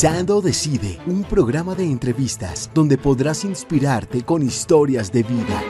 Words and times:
Pensando 0.00 0.40
Decide, 0.40 0.98
un 1.06 1.24
programa 1.24 1.74
de 1.74 1.84
entrevistas 1.84 2.70
donde 2.72 2.96
podrás 2.96 3.44
inspirarte 3.44 4.22
con 4.22 4.42
historias 4.42 5.12
de 5.12 5.22
vida. 5.22 5.62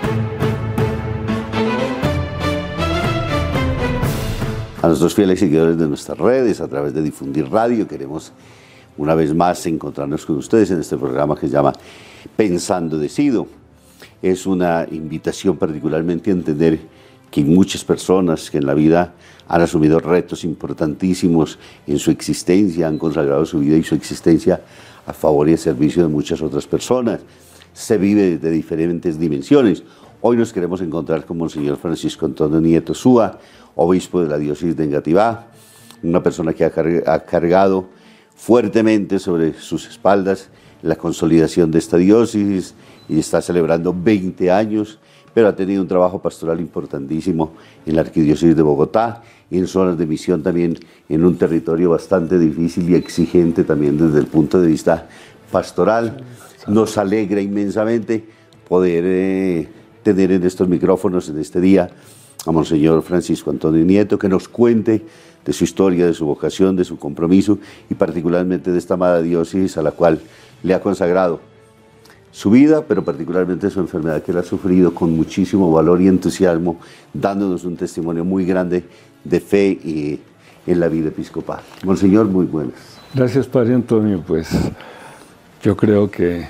A 4.81 4.87
nuestros 4.87 5.17
fieles 5.17 5.41
seguidores 5.41 5.77
de 5.77 5.89
nuestras 5.89 6.17
redes, 6.17 6.61
a 6.61 6.69
través 6.69 6.95
de 6.95 7.03
Difundir 7.03 7.51
Radio, 7.51 7.89
queremos 7.89 8.31
una 8.97 9.17
vez 9.17 9.35
más 9.35 9.67
encontrarnos 9.67 10.25
con 10.25 10.37
ustedes 10.37 10.71
en 10.71 10.79
este 10.79 10.97
programa 10.97 11.35
que 11.35 11.49
se 11.49 11.53
llama 11.53 11.73
Pensando 12.37 12.99
Decido. 12.99 13.49
Es 14.23 14.47
una 14.47 14.87
invitación 14.93 15.57
particularmente 15.57 16.31
a 16.31 16.35
entender 16.35 16.79
que 17.31 17.45
muchas 17.45 17.85
personas 17.85 18.51
que 18.51 18.59
en 18.59 18.67
la 18.67 18.75
vida 18.75 19.15
han 19.49 19.63
asumido 19.63 20.01
retos 20.01 20.45
importantísimos 20.45 21.59
en 21.87 21.99
su 21.99 22.11
existencia, 22.11 22.87
han 22.87 22.99
consagrado 22.99 23.45
su 23.47 23.59
vida 23.61 23.77
y 23.77 23.83
su 23.83 23.95
existencia 23.95 24.63
a 25.07 25.13
favor 25.13 25.49
y 25.49 25.53
al 25.53 25.59
servicio 25.59 26.03
de 26.03 26.09
muchas 26.09 26.41
otras 26.43 26.67
personas. 26.67 27.21
Se 27.73 27.99
vive 27.99 28.39
de 28.39 28.51
diferentes 28.51 29.19
dimensiones. 29.19 29.83
Hoy 30.21 30.37
nos 30.37 30.53
queremos 30.53 30.81
encontrar 30.81 31.25
con 31.25 31.39
Monseñor 31.39 31.79
Francisco 31.79 32.27
Antonio 32.27 32.61
Nieto 32.61 32.95
Súa, 32.95 33.39
obispo 33.75 34.23
de 34.23 34.29
la 34.29 34.39
diócesis 34.39 34.77
de 34.77 34.85
Engativá, 34.85 35.49
una 36.03 36.23
persona 36.23 36.53
que 36.53 36.65
ha 36.65 37.25
cargado 37.25 37.89
fuertemente 38.35 39.19
sobre 39.19 39.55
sus 39.55 39.89
espaldas 39.89 40.51
la 40.83 40.97
consolidación 40.97 41.71
de 41.71 41.79
esta 41.79 41.97
diócesis 41.97 42.75
y 43.09 43.19
está 43.19 43.43
celebrando 43.43 43.95
20 43.97 44.51
años 44.51 44.99
pero 45.35 45.49
ha 45.49 45.57
tenido 45.57 45.83
un 45.83 45.89
trabajo 45.89 46.21
pastoral 46.21 46.61
importantísimo 46.61 47.53
en 47.87 47.95
la 47.95 48.03
Arquidiócesis 48.03 48.57
de 48.57 48.63
Bogotá 48.63 49.23
y 49.51 49.59
en 49.59 49.67
zonas 49.67 49.99
de 49.99 50.07
misión 50.07 50.43
también 50.43 50.79
en 51.09 51.25
un 51.25 51.37
territorio 51.37 51.91
bastante 51.91 52.39
difícil 52.39 52.89
y 52.91 52.95
exigente 52.95 53.65
también 53.65 53.99
desde 53.99 54.19
el 54.19 54.27
punto 54.27 54.61
de 54.61 54.69
vista 54.69 55.09
pastoral. 55.51 56.23
Nos 56.67 56.99
alegra 56.99 57.41
inmensamente 57.41 58.25
poder 58.69 59.05
eh, 59.07 59.69
tener 60.03 60.33
en 60.33 60.45
estos 60.45 60.69
micrófonos 60.69 61.29
en 61.29 61.39
este 61.39 61.61
día 61.61 61.91
a 62.47 62.53
Monseñor 62.53 63.03
Francisco 63.03 63.51
Antonio 63.51 63.85
Nieto 63.85 64.19
que 64.19 64.29
nos 64.29 64.49
cuente 64.49 65.05
de 65.45 65.53
su 65.53 65.65
historia, 65.65 66.07
de 66.07 66.15
su 66.15 66.27
vocación, 66.27 66.77
de 66.77 66.85
su 66.85 66.99
compromiso 66.99 67.59
y 67.89 67.95
particularmente 67.95 68.71
de 68.71 68.79
esta 68.79 68.95
amada 68.95 69.23
diócesis 69.23 69.77
a 69.77 69.83
la 69.83 69.91
cual 69.91 70.21
le 70.63 70.75
ha 70.75 70.81
consagrado 70.81 71.41
su 72.33 72.51
vida, 72.51 72.85
pero 72.87 73.05
particularmente 73.05 73.71
su 73.71 73.81
enfermedad 73.81 74.23
que 74.23 74.31
él 74.31 74.39
ha 74.39 74.43
sufrido 74.43 74.95
con 74.95 75.17
muchísimo 75.17 75.71
valor 75.73 76.01
y 76.01 76.09
entusiasmo, 76.09 76.79
dándonos 77.13 77.65
un 77.65 77.77
testimonio 77.77 78.25
muy 78.25 78.45
grande 78.45 78.85
de 79.25 79.41
fe 79.41 79.69
y, 79.69 80.21
en 80.67 80.81
la 80.81 80.89
vida 80.89 81.09
episcopal. 81.09 81.61
Monseñor, 81.85 82.27
muy 82.27 82.47
buenas. 82.47 82.75
Gracias, 83.15 83.47
Padre 83.47 83.75
Antonio. 83.75 84.23
Pues 84.25 84.49
yo 85.63 85.77
creo 85.77 86.11
que 86.11 86.47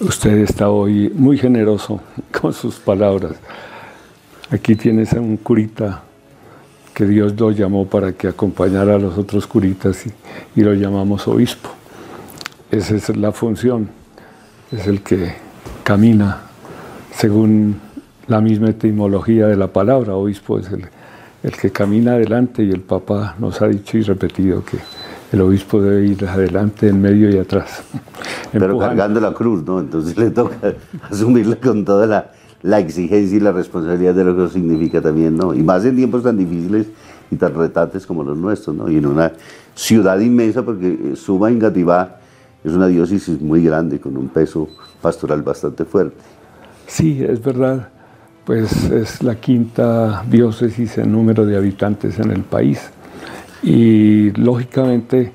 usted 0.00 0.38
está 0.38 0.70
hoy 0.70 1.10
muy 1.14 1.36
generoso 1.36 2.00
con 2.40 2.52
sus 2.52 2.76
palabras. 2.76 3.34
Aquí 4.50 4.76
tienes 4.76 5.12
a 5.12 5.20
un 5.20 5.36
curita 5.36 6.04
que 6.94 7.04
Dios 7.04 7.38
lo 7.38 7.50
llamó 7.50 7.86
para 7.86 8.12
que 8.12 8.28
acompañara 8.28 8.94
a 8.94 8.98
los 8.98 9.18
otros 9.18 9.46
curitas 9.46 10.06
y, 10.06 10.12
y 10.60 10.64
lo 10.64 10.72
llamamos 10.72 11.28
obispo. 11.28 11.68
Esa 12.70 12.96
es 12.96 13.14
la 13.16 13.32
función 13.32 13.97
es 14.72 14.86
el 14.86 15.02
que 15.02 15.32
camina 15.82 16.42
según 17.14 17.80
la 18.26 18.40
misma 18.40 18.70
etimología 18.70 19.46
de 19.46 19.56
la 19.56 19.68
palabra. 19.68 20.14
Obispo 20.14 20.58
es 20.58 20.70
el, 20.70 20.86
el 21.42 21.52
que 21.52 21.70
camina 21.70 22.12
adelante 22.12 22.62
y 22.62 22.70
el 22.70 22.80
Papa 22.80 23.34
nos 23.38 23.62
ha 23.62 23.68
dicho 23.68 23.96
y 23.96 24.02
repetido 24.02 24.64
que 24.64 24.78
el 25.32 25.40
obispo 25.42 25.80
debe 25.80 26.06
ir 26.06 26.24
adelante, 26.26 26.88
en 26.88 27.00
medio 27.00 27.30
y 27.30 27.38
atrás. 27.38 27.82
Pero 28.52 28.78
cargando 28.78 29.20
la 29.20 29.32
cruz, 29.32 29.62
¿no? 29.64 29.80
Entonces 29.80 30.16
le 30.16 30.30
toca 30.30 30.74
asumirla 31.10 31.56
con 31.56 31.84
toda 31.84 32.06
la, 32.06 32.30
la, 32.62 32.78
exigencia 32.78 33.36
y 33.36 33.40
la 33.40 33.52
responsabilidad 33.52 34.14
de 34.14 34.24
lo 34.24 34.36
que 34.36 34.52
significa 34.52 35.00
también, 35.02 35.36
¿no? 35.36 35.54
Y 35.54 35.62
más 35.62 35.84
en 35.84 35.96
tiempos 35.96 36.22
tan 36.22 36.38
difíciles 36.38 36.86
y 37.30 37.36
tan 37.36 37.54
retantes 37.54 38.06
como 38.06 38.22
los 38.22 38.38
nuestros, 38.38 38.74
¿no? 38.74 38.90
Y 38.90 38.96
en 38.96 39.06
una 39.06 39.32
ciudad 39.74 40.18
inmensa, 40.18 40.62
porque 40.62 41.14
Suba 41.14 41.50
Ingativá 41.50 42.20
es 42.64 42.72
una 42.72 42.86
diócesis 42.86 43.40
muy 43.40 43.62
grande, 43.62 44.00
con 44.00 44.16
un 44.16 44.28
peso 44.28 44.68
pastoral 45.00 45.42
bastante 45.42 45.84
fuerte. 45.84 46.16
Sí, 46.86 47.22
es 47.22 47.42
verdad, 47.42 47.88
pues 48.44 48.84
es 48.84 49.22
la 49.22 49.36
quinta 49.36 50.24
diócesis 50.28 50.98
en 50.98 51.12
número 51.12 51.44
de 51.44 51.56
habitantes 51.56 52.18
en 52.18 52.30
el 52.30 52.42
país. 52.42 52.90
Y 53.62 54.30
lógicamente, 54.32 55.32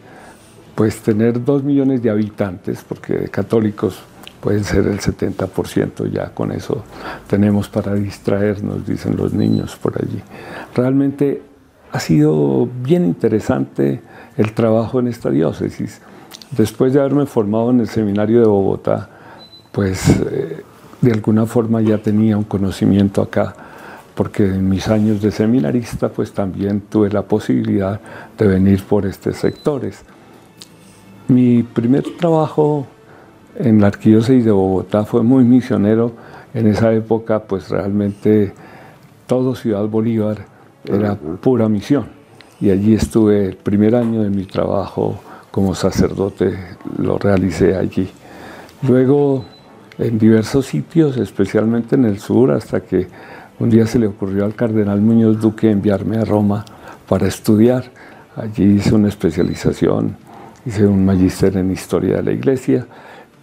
pues 0.76 1.02
tener 1.02 1.44
dos 1.44 1.64
millones 1.64 2.02
de 2.02 2.10
habitantes, 2.10 2.84
porque 2.88 3.30
católicos 3.30 4.00
pueden 4.42 4.64
ser 4.64 4.88
el 4.88 5.00
70%, 5.00 6.12
ya 6.12 6.34
con 6.34 6.52
eso 6.52 6.84
tenemos 7.28 7.70
para 7.70 7.96
distraernos, 7.96 8.86
dicen 8.86 9.16
los 9.16 9.34
niños 9.34 9.78
por 9.78 9.98
allí. 10.02 10.22
Realmente 10.76 11.42
ha 11.92 12.00
sido 12.00 12.68
bien 12.82 13.06
interesante 13.06 14.02
el 14.36 14.54
trabajo 14.54 15.00
en 15.00 15.08
esta 15.08 15.30
diócesis 15.30 16.02
Después 16.52 16.94
de 16.94 17.00
haberme 17.00 17.26
formado 17.26 17.72
en 17.72 17.80
el 17.80 17.88
seminario 17.88 18.40
de 18.40 18.46
Bogotá, 18.46 19.10
pues 19.72 20.08
eh, 20.10 20.64
de 21.02 21.12
alguna 21.12 21.46
forma 21.46 21.82
ya 21.82 21.98
tenía 21.98 22.38
un 22.38 22.44
conocimiento 22.44 23.22
acá, 23.22 23.56
porque 24.14 24.46
en 24.46 24.70
mis 24.70 24.88
años 24.88 25.22
de 25.22 25.32
seminarista 25.32 26.10
pues 26.10 26.32
también 26.32 26.82
tuve 26.82 27.10
la 27.10 27.24
posibilidad 27.24 28.00
de 28.38 28.48
venir 28.48 28.84
por 28.84 29.06
estos 29.06 29.38
sectores. 29.38 30.04
Mi 31.28 31.64
primer 31.64 32.04
trabajo 32.20 32.86
en 33.58 33.82
la 33.82 33.88
arquidiócesis 33.88 34.46
de 34.46 34.52
Bogotá 34.52 35.06
fue 35.06 35.24
muy 35.24 35.44
misionero. 35.44 36.12
En 36.54 36.68
esa 36.68 36.94
época 36.94 37.40
pues 37.40 37.70
realmente 37.70 38.54
todo 39.26 39.56
Ciudad 39.56 39.88
Bolívar 39.88 40.46
era 40.86 41.16
pura 41.16 41.68
misión. 41.68 42.06
Y 42.62 42.70
allí 42.70 42.94
estuve 42.94 43.48
el 43.48 43.58
primer 43.58 43.96
año 43.96 44.22
de 44.22 44.30
mi 44.30 44.46
trabajo 44.46 45.20
como 45.54 45.76
sacerdote 45.76 46.58
lo 46.98 47.20
realicé 47.20 47.76
allí. 47.76 48.10
Luego 48.82 49.46
en 50.00 50.18
diversos 50.18 50.66
sitios, 50.66 51.16
especialmente 51.18 51.94
en 51.94 52.06
el 52.06 52.18
sur, 52.18 52.50
hasta 52.50 52.80
que 52.80 53.06
un 53.60 53.70
día 53.70 53.86
se 53.86 54.00
le 54.00 54.08
ocurrió 54.08 54.46
al 54.46 54.56
cardenal 54.56 55.00
Muñoz 55.00 55.40
Duque 55.40 55.70
enviarme 55.70 56.18
a 56.18 56.26
Roma 56.26 56.66
para 57.08 57.28
estudiar. 57.28 57.84
Allí 58.36 58.64
hice 58.64 58.96
una 58.96 59.10
especialización, 59.10 60.18
hice 60.66 60.88
un 60.88 61.06
magíster 61.06 61.56
en 61.56 61.70
historia 61.70 62.16
de 62.16 62.24
la 62.24 62.32
iglesia 62.32 62.88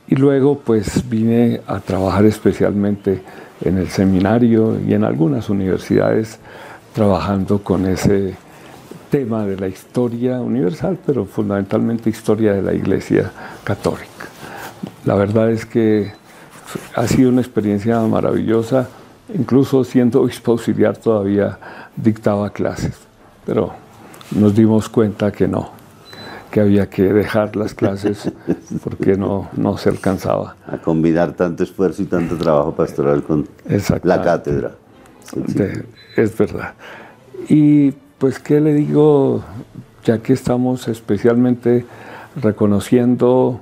y 0.09 0.17
luego 0.17 0.59
pues 0.59 1.09
vine 1.09 1.61
a 1.69 1.79
trabajar 1.79 2.25
especialmente 2.27 3.23
en 3.61 3.79
el 3.79 3.89
seminario 3.89 4.77
y 4.85 4.95
en 4.95 5.05
algunas 5.05 5.49
universidades 5.49 6.41
trabajando 6.93 7.63
con 7.63 7.87
ese 7.87 8.35
tema 9.11 9.45
de 9.45 9.57
la 9.57 9.69
historia 9.69 10.41
universal, 10.41 10.99
pero 11.05 11.27
fundamentalmente 11.27 12.09
historia 12.09 12.55
de 12.55 12.63
la 12.63 12.73
Iglesia 12.73 13.31
Católica. 13.65 14.07
La 15.05 15.15
verdad 15.17 15.51
es 15.51 15.67
que 15.67 16.13
ha 16.95 17.07
sido 17.07 17.31
una 17.31 17.41
experiencia 17.41 18.01
maravillosa, 18.01 18.89
incluso 19.35 19.83
siendo 19.85 20.23
obispo 20.23 20.53
auxiliar 20.53 20.97
todavía 20.97 21.59
dictaba 21.97 22.51
clases, 22.51 22.95
pero 23.45 23.73
nos 24.31 24.55
dimos 24.55 24.89
cuenta 24.89 25.33
que 25.33 25.49
no, 25.49 25.71
que 26.51 26.61
había 26.61 26.89
que 26.89 27.13
dejar 27.13 27.57
las 27.57 27.75
clases 27.75 28.31
porque 28.85 29.17
no, 29.17 29.49
no 29.57 29.77
se 29.77 29.89
alcanzaba. 29.89 30.57
A 30.67 30.79
combinar 30.79 31.33
tanto 31.33 31.65
esfuerzo 31.65 32.03
y 32.03 32.07
tanto 32.07 32.37
trabajo 32.37 32.75
pastoral 32.75 33.23
con 33.25 33.49
la 34.05 34.23
cátedra. 34.23 34.73
es 36.17 36.39
verdad. 36.39 36.75
Y 37.49 37.93
pues, 38.21 38.39
¿qué 38.39 38.61
le 38.61 38.75
digo? 38.75 39.43
Ya 40.05 40.19
que 40.19 40.35
estamos 40.35 40.89
especialmente 40.89 41.87
reconociendo 42.37 43.61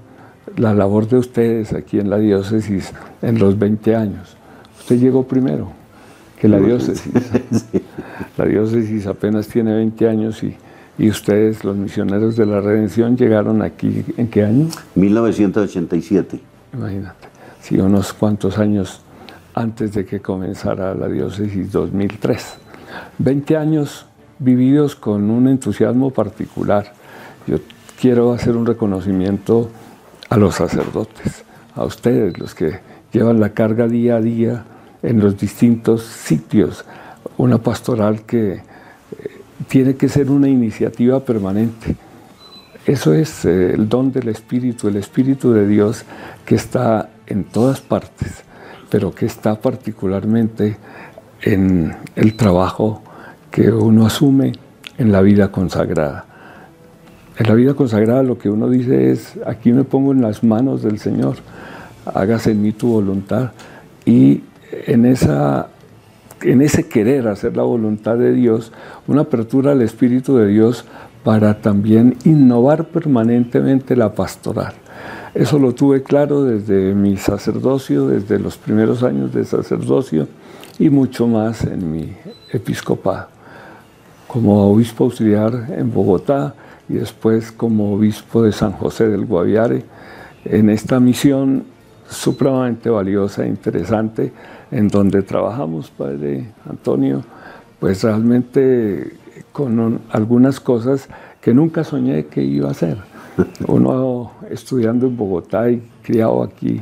la 0.57 0.75
labor 0.75 1.09
de 1.09 1.17
ustedes 1.17 1.73
aquí 1.73 2.01
en 2.01 2.11
la 2.11 2.19
diócesis 2.19 2.93
en 3.23 3.39
los 3.39 3.57
20 3.57 3.95
años. 3.95 4.37
Usted 4.81 4.99
llegó 4.99 5.23
primero 5.23 5.71
que 6.41 6.49
la 6.49 6.59
diócesis. 6.59 7.13
La 8.37 8.45
diócesis 8.45 9.07
apenas 9.09 9.49
tiene 9.49 9.75
20 9.75 10.09
años 10.09 10.45
y, 10.45 10.57
y 10.97 11.11
ustedes, 11.11 11.65
los 11.65 11.77
misioneros 11.77 12.37
de 12.37 12.47
la 12.47 12.61
redención, 12.61 13.17
llegaron 13.17 13.63
aquí 13.63 14.05
¿en 14.17 14.29
qué 14.29 14.45
año? 14.45 14.69
1987. 14.95 16.41
Imagínate, 16.73 17.29
sí, 17.61 17.79
unos 17.79 18.13
cuantos 18.13 18.59
años 18.59 19.01
antes 19.55 19.93
de 19.93 20.07
que 20.07 20.21
comenzara 20.21 20.95
la 20.95 21.09
diócesis 21.09 21.73
2003. 21.73 22.59
20 23.19 23.57
años 23.57 24.08
vividos 24.39 24.95
con 24.95 25.31
un 25.31 25.49
entusiasmo 25.49 26.11
particular. 26.11 26.93
Yo 27.47 27.59
quiero 28.01 28.33
hacer 28.33 28.57
un 28.57 28.67
reconocimiento 28.67 29.71
a 30.29 30.37
los 30.37 30.57
sacerdotes, 30.57 31.45
a 31.75 31.85
ustedes, 31.85 32.39
los 32.39 32.55
que 32.55 32.81
llevan 33.13 33.41
la 33.41 33.51
carga 33.51 33.89
día 33.89 34.17
a 34.17 34.21
día 34.21 34.65
en 35.03 35.21
los 35.21 35.39
distintos 35.39 36.03
sitios, 36.03 36.85
una 37.37 37.59
pastoral 37.59 38.23
que 38.23 38.53
eh, 38.53 38.63
tiene 39.69 39.97
que 39.97 40.09
ser 40.09 40.31
una 40.31 40.49
iniciativa 40.49 41.21
permanente. 41.21 41.97
eso 42.87 43.15
es 43.15 43.45
eh, 43.45 43.75
el 43.75 43.89
don 43.89 44.13
del 44.13 44.29
Espíritu, 44.29 44.89
el 44.89 44.97
Espíritu 44.97 45.53
de 45.53 45.67
Dios 45.67 46.05
que 46.45 46.55
está 46.55 47.11
en 47.27 47.45
todas 47.45 47.81
partes, 47.81 48.45
pero 48.91 49.15
que 49.15 49.27
está 49.27 49.61
particularmente 49.61 50.77
en 51.43 51.95
el 52.17 52.37
trabajo 52.37 53.03
que 53.59 53.73
uno 53.73 54.07
asume 54.07 54.53
en 54.99 55.11
la 55.11 55.21
vida 55.21 55.51
consagrada. 55.51 56.27
En 57.37 57.49
la 57.49 57.55
vida 57.55 57.75
consagrada 57.75 58.23
lo 58.23 58.39
que 58.39 58.49
uno 58.49 58.71
dice 58.71 59.11
es, 59.11 59.35
aquí 59.45 59.73
me 59.73 59.83
pongo 59.83 60.13
en 60.13 60.23
las 60.23 60.45
manos 60.45 60.85
del 60.85 61.01
Señor, 61.01 61.39
hágase 62.05 62.53
en 62.53 62.63
mí 62.63 62.71
tu 62.71 62.87
voluntad. 62.87 63.51
Y 64.05 64.43
en, 64.87 65.07
esa, 65.07 65.71
en 66.41 66.63
ese 66.63 66.89
querer 66.89 67.27
hacer 67.27 67.57
la 67.57 67.65
voluntad 67.65 68.17
de 68.17 68.33
Dios, 68.33 68.71
una 69.09 69.23
apertura 69.23 69.73
al 69.73 69.83
Espíritu 69.83 70.37
de 70.37 70.47
Dios 70.47 70.85
para 71.25 71.61
también 71.61 72.17
innovar 72.25 72.85
permanentemente 72.85 73.97
la 73.97 74.15
pastoral. 74.15 74.75
Eso 75.35 75.59
lo 75.59 75.75
tuve 75.75 76.05
claro 76.05 76.45
desde 76.45 76.95
mi 76.95 77.17
sacerdocio, 77.17 78.07
desde 78.07 78.39
los 78.39 78.57
primeros 78.57 79.03
años 79.03 79.35
de 79.35 79.45
sacerdocio 79.45 80.29
y 80.79 80.91
mucho 80.91 81.27
más 81.27 81.65
en 81.65 81.91
mi 81.91 82.13
episcopado. 82.53 83.38
Como 84.29 84.71
obispo 84.71 85.05
auxiliar 85.05 85.69
en 85.77 85.93
Bogotá, 85.93 86.55
y 86.89 86.95
después 86.95 87.51
como 87.53 87.95
obispo 87.95 88.43
de 88.43 88.53
San 88.53 88.73
José 88.73 89.09
del 89.09 89.27
Guaviare, 89.27 89.85
en 90.45 90.71
esta 90.71 91.01
misión 91.01 91.65
supremamente 92.09 92.89
valiosa 92.89 93.45
e 93.45 93.49
interesante 93.49 94.33
en 94.71 94.89
donde 94.89 95.23
trabajamos, 95.23 95.91
Padre 95.91 96.53
Antonio, 96.69 97.23
pues 97.79 98.03
realmente 98.03 99.17
con 99.53 100.01
algunas 100.11 100.61
cosas 100.61 101.09
que 101.41 101.53
nunca 101.53 101.85
soñé 101.85 102.27
que 102.27 102.43
iba 102.43 102.69
a 102.69 102.73
hacer. 102.73 102.97
Uno 103.67 104.33
estudiando 104.51 105.07
en 105.07 105.17
Bogotá 105.17 105.71
y 105.71 105.83
criado 106.03 106.43
aquí 106.43 106.81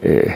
eh, 0.00 0.34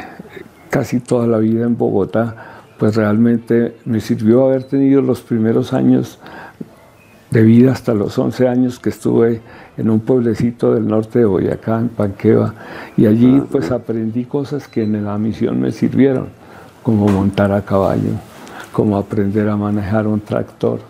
casi 0.69 1.01
toda 1.01 1.27
la 1.27 1.39
vida 1.39 1.65
en 1.65 1.77
Bogotá, 1.77 2.63
pues 2.79 2.97
realmente 2.97 3.77
me 3.85 4.01
sirvió 4.01 4.45
haber 4.47 4.65
tenido 4.65 5.01
los 5.01 5.23
primeros 5.23 5.73
años 5.73 6.19
de 7.33 7.43
vida 7.43 7.73
hasta 7.73 7.95
los 7.95 8.19
11 8.19 8.47
años 8.47 8.79
que 8.79 8.91
estuve 8.91 9.41
en 9.79 9.89
un 9.89 10.01
pueblecito 10.01 10.75
del 10.75 10.87
norte 10.87 11.21
de 11.21 11.25
Boyacá, 11.25 11.81
en 11.81 11.89
Panqueva, 11.89 12.55
y 12.97 13.07
allí 13.07 13.41
ah, 13.41 13.47
pues 13.51 13.71
aprendí 13.71 14.25
cosas 14.25 14.69
que 14.69 14.83
en 14.83 15.03
la 15.03 15.17
misión 15.17 15.59
me 15.59 15.73
sirvieron, 15.73 16.29
como 16.83 17.09
montar 17.09 17.51
a 17.53 17.63
caballo, 17.63 18.13
como 18.71 18.99
aprender 18.99 19.49
a 19.49 19.57
manejar 19.57 20.07
un 20.07 20.21
tractor 20.21 20.81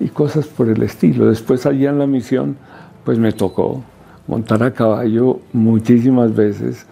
y 0.00 0.08
cosas 0.08 0.46
por 0.46 0.68
el 0.68 0.82
estilo. 0.82 1.26
Después 1.26 1.66
allí 1.66 1.86
en 1.86 2.00
la 2.00 2.06
misión 2.08 2.56
pues 3.04 3.18
me 3.18 3.32
tocó 3.32 3.84
montar 4.26 4.62
a 4.64 4.72
caballo 4.72 5.38
muchísimas 5.52 6.34
veces, 6.34 6.84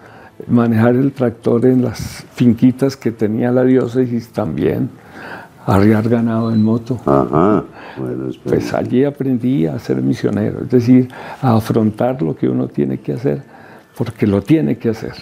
manejar 0.46 0.94
el 0.94 1.12
tractor 1.12 1.66
en 1.66 1.82
las 1.82 2.24
finquitas 2.34 2.96
que 2.96 3.10
tenía 3.10 3.50
la 3.50 3.64
diócesis 3.64 4.28
también, 4.28 4.88
arriar 5.74 6.08
ganado 6.08 6.52
en 6.52 6.62
moto. 6.62 7.00
Ajá. 7.06 7.64
pues 8.44 8.74
allí 8.74 9.04
aprendí 9.04 9.66
a 9.66 9.78
ser 9.78 10.02
misionero, 10.02 10.62
es 10.62 10.70
decir, 10.70 11.08
a 11.40 11.56
afrontar 11.56 12.20
lo 12.22 12.34
que 12.34 12.48
uno 12.48 12.68
tiene 12.68 12.98
que 12.98 13.12
hacer, 13.12 13.42
porque 13.96 14.26
lo 14.26 14.42
tiene 14.42 14.78
que 14.78 14.90
hacer. 14.90 15.14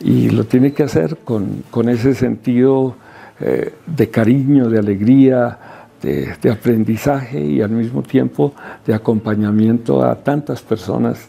Y 0.00 0.30
lo 0.30 0.44
tiene 0.44 0.72
que 0.72 0.82
hacer 0.82 1.18
con, 1.24 1.62
con 1.70 1.88
ese 1.88 2.14
sentido 2.14 2.96
eh, 3.40 3.72
de 3.86 4.10
cariño, 4.10 4.68
de 4.68 4.78
alegría, 4.78 5.58
de, 6.02 6.34
de, 6.42 6.50
aprendizaje 6.50 7.40
y 7.40 7.62
al 7.62 7.70
mismo 7.70 8.02
tiempo 8.02 8.52
de 8.86 8.94
acompañamiento 8.94 10.04
a 10.04 10.16
tantas 10.16 10.60
personas 10.60 11.28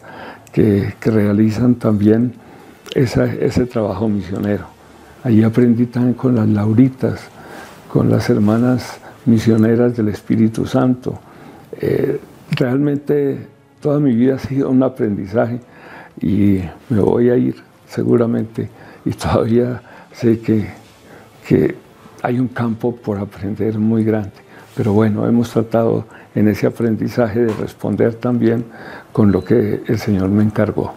que, 0.52 0.96
que 1.00 1.12
realizan 1.12 1.76
también 1.76 2.34
ese 2.94 3.66
trabajo 3.66 4.10
misionero. 4.10 4.66
Allí 5.24 5.44
aprendí 5.44 5.86
también 5.86 6.14
con 6.14 6.36
las 6.36 6.48
lauritas, 6.48 7.30
con 7.96 8.10
las 8.10 8.30
hermanas 8.30 9.00
misioneras 9.26 9.96
del 9.96 10.10
Espíritu 10.10 10.66
Santo. 10.66 11.18
Eh, 11.80 12.20
realmente 12.52 13.48
toda 13.80 14.02
mi 14.02 14.14
vida 14.14 14.36
ha 14.36 14.38
sido 14.38 14.70
un 14.70 14.84
aprendizaje 14.84 15.62
y 16.20 16.60
me 16.90 17.00
voy 17.00 17.30
a 17.30 17.38
ir 17.38 17.56
seguramente 17.88 18.70
y 19.06 19.12
todavía 19.12 19.82
sé 20.12 20.42
que, 20.42 20.68
que 21.48 21.74
hay 22.22 22.38
un 22.38 22.50
campo 22.50 22.94
por 22.94 23.18
aprender 23.18 23.80
muy 23.80 24.04
grande. 24.04 24.44
Pero 24.76 24.92
bueno, 24.92 25.26
hemos 25.26 25.52
tratado 25.52 26.04
en 26.36 26.50
ese 26.50 26.68
aprendizaje 26.68 27.46
de 27.46 27.54
responder 27.54 28.16
también 28.16 28.66
con 29.14 29.32
lo 29.32 29.42
que 29.42 29.84
el 29.88 30.00
Señor 30.00 30.28
me 30.28 30.44
encargó. 30.44 30.94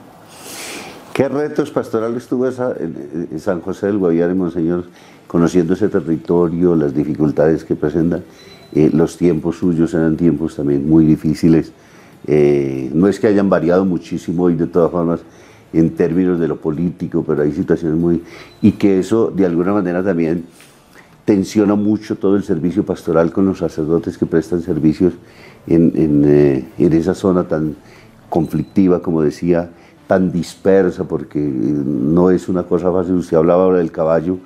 ¿Qué 1.14 1.28
retos 1.28 1.70
pastorales 1.70 2.26
tuvo 2.26 2.48
en 2.48 3.38
San 3.38 3.60
José 3.60 3.86
del 3.86 3.98
Guaviare, 3.98 4.34
Monseñor, 4.34 4.84
conociendo 5.28 5.74
ese 5.74 5.88
territorio, 5.88 6.74
las 6.74 6.92
dificultades 6.92 7.64
que 7.64 7.76
presentan. 7.76 8.24
Eh, 8.74 8.90
los 8.92 9.16
tiempos 9.16 9.56
suyos 9.56 9.94
eran 9.94 10.16
tiempos 10.16 10.56
también 10.56 10.88
muy 10.88 11.04
difíciles. 11.04 11.72
Eh, 12.26 12.90
no 12.92 13.06
es 13.06 13.20
que 13.20 13.28
hayan 13.28 13.48
variado 13.48 13.84
muchísimo 13.84 14.50
y 14.50 14.54
de 14.54 14.66
todas 14.66 14.90
formas 14.90 15.20
en 15.72 15.90
términos 15.90 16.40
de 16.40 16.48
lo 16.48 16.56
político, 16.56 17.22
pero 17.26 17.42
hay 17.42 17.52
situaciones 17.52 17.96
muy... 17.98 18.22
y 18.60 18.72
que 18.72 18.98
eso 18.98 19.30
de 19.30 19.46
alguna 19.46 19.72
manera 19.72 20.02
también 20.02 20.44
tensiona 21.24 21.74
mucho 21.74 22.16
todo 22.16 22.36
el 22.36 22.42
servicio 22.42 22.84
pastoral 22.84 23.30
con 23.30 23.44
los 23.44 23.58
sacerdotes 23.58 24.16
que 24.16 24.24
prestan 24.24 24.62
servicios 24.62 25.12
en, 25.66 25.92
en, 25.94 26.24
eh, 26.26 26.64
en 26.78 26.92
esa 26.94 27.14
zona 27.14 27.46
tan 27.46 27.76
conflictiva, 28.30 29.02
como 29.02 29.22
decía, 29.22 29.70
tan 30.06 30.32
dispersa, 30.32 31.04
porque 31.04 31.38
no 31.38 32.30
es 32.30 32.48
una 32.48 32.62
cosa 32.62 32.90
fácil. 32.90 33.14
Usted 33.14 33.36
hablaba 33.36 33.64
ahora 33.64 33.78
del 33.78 33.92
caballo, 33.92 34.38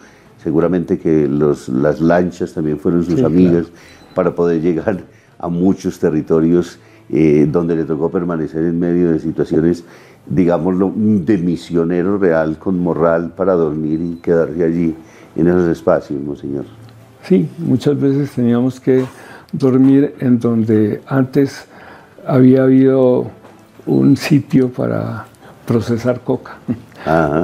seguramente 0.42 0.98
que 0.98 1.26
los, 1.28 1.68
las 1.68 2.00
lanchas 2.00 2.52
también 2.52 2.78
fueron 2.78 3.04
sus 3.04 3.22
amigas 3.22 3.66
para 4.14 4.34
poder 4.34 4.60
llegar 4.60 5.02
a 5.38 5.48
muchos 5.48 5.98
territorios 5.98 6.78
eh, 7.10 7.46
donde 7.50 7.76
le 7.76 7.84
tocó 7.84 8.10
permanecer 8.10 8.64
en 8.64 8.78
medio 8.78 9.12
de 9.12 9.18
situaciones, 9.18 9.84
digámoslo, 10.26 10.92
de 10.94 11.38
misionero 11.38 12.18
real 12.18 12.58
con 12.58 12.78
moral 12.78 13.32
para 13.36 13.54
dormir 13.54 14.00
y 14.00 14.14
quedarse 14.16 14.64
allí 14.64 14.94
en 15.36 15.46
esos 15.46 15.68
espacios, 15.68 16.20
monseñor. 16.22 16.64
Sí, 17.24 17.48
muchas 17.58 18.00
veces 18.00 18.30
teníamos 18.32 18.80
que 18.80 19.04
dormir 19.52 20.14
en 20.18 20.38
donde 20.38 21.00
antes 21.06 21.66
había 22.26 22.62
habido 22.62 23.30
un 23.86 24.16
sitio 24.16 24.70
para 24.70 25.26
procesar 25.66 26.20
coca. 26.20 26.58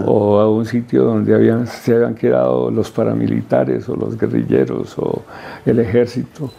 O 0.07 0.39
a 0.39 0.49
un 0.49 0.65
sitio 0.65 1.03
donde 1.03 1.35
habían, 1.35 1.67
se 1.67 1.93
habían 1.93 2.15
quedado 2.15 2.71
los 2.71 2.93
paramilitares 2.93 3.89
o 3.89 3.97
los 3.97 4.17
guerrilleros 4.17 4.97
o 4.99 5.25
el 5.67 5.81
ejército, 5.81 6.53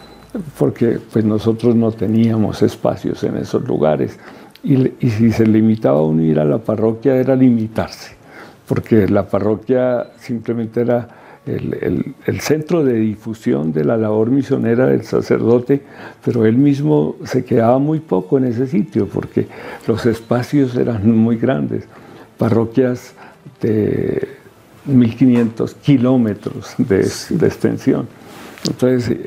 porque 0.57 0.99
pues 1.09 1.23
nosotros 1.23 1.75
no 1.75 1.93
teníamos 1.93 2.61
espacios 2.61 3.23
en 3.23 3.37
esos 3.37 3.65
lugares. 3.65 4.19
Y, 4.65 4.91
y 4.99 5.09
si 5.11 5.31
se 5.31 5.47
limitaba 5.47 5.99
a 5.99 6.03
uno 6.03 6.21
ir 6.23 6.41
a 6.41 6.43
la 6.43 6.57
parroquia 6.57 7.15
era 7.15 7.37
limitarse, 7.37 8.17
porque 8.67 9.07
la 9.07 9.25
parroquia 9.25 10.07
simplemente 10.17 10.81
era 10.81 11.07
el, 11.45 12.13
el, 12.25 12.39
centro 12.41 12.83
de 12.83 12.93
difusión 12.93 13.71
de 13.71 13.83
la 13.83 13.97
labor 13.97 14.29
misionera 14.29 14.87
del 14.87 15.03
sacerdote, 15.03 15.81
pero 16.23 16.45
él 16.45 16.57
mismo 16.57 17.15
se 17.23 17.43
quedaba 17.43 17.79
muy 17.79 17.99
poco 17.99 18.37
en 18.37 18.45
ese 18.45 18.67
sitio 18.67 19.07
porque 19.07 19.47
los 19.87 20.05
espacios 20.05 20.75
eran 20.75 21.17
muy 21.17 21.37
grandes 21.37 21.85
parroquias 22.37 23.13
de 23.61 24.27
1500 24.85 25.75
kilómetros 25.75 26.75
de, 26.77 26.99
extensión. 26.99 28.07
Entonces, 28.67 29.17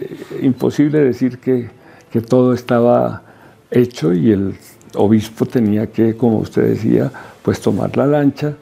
imposible 0.42 1.00
decir 1.00 1.38
que, 1.38 1.70
que, 2.10 2.20
todo 2.20 2.52
estaba 2.52 3.22
hecho 3.70 4.12
y 4.12 4.32
el 4.32 4.54
obispo 4.94 5.46
tenía 5.46 5.86
que, 5.86 6.16
como 6.16 6.38
usted 6.38 6.68
decía, 6.68 7.10
pues 7.42 7.60
tomar 7.60 7.96
la 7.96 8.06
lancha, 8.06 8.54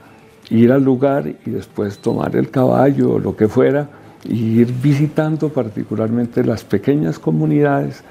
ir 0.49 0.73
al 0.73 0.83
lugar 0.83 1.27
y 1.29 1.51
después 1.51 1.99
tomar 1.99 2.35
el 2.37 2.51
caballo 2.51 3.13
o 3.13 3.19
lo 3.19 3.37
que 3.37 3.49
fuera 3.49 3.89
y 4.25 4.61
ir 4.61 4.73
visitando 4.73 5.49
particularmente 5.51 6.45
las 6.45 6.65
pequeñas 6.65 7.19
comunidades 7.19 8.03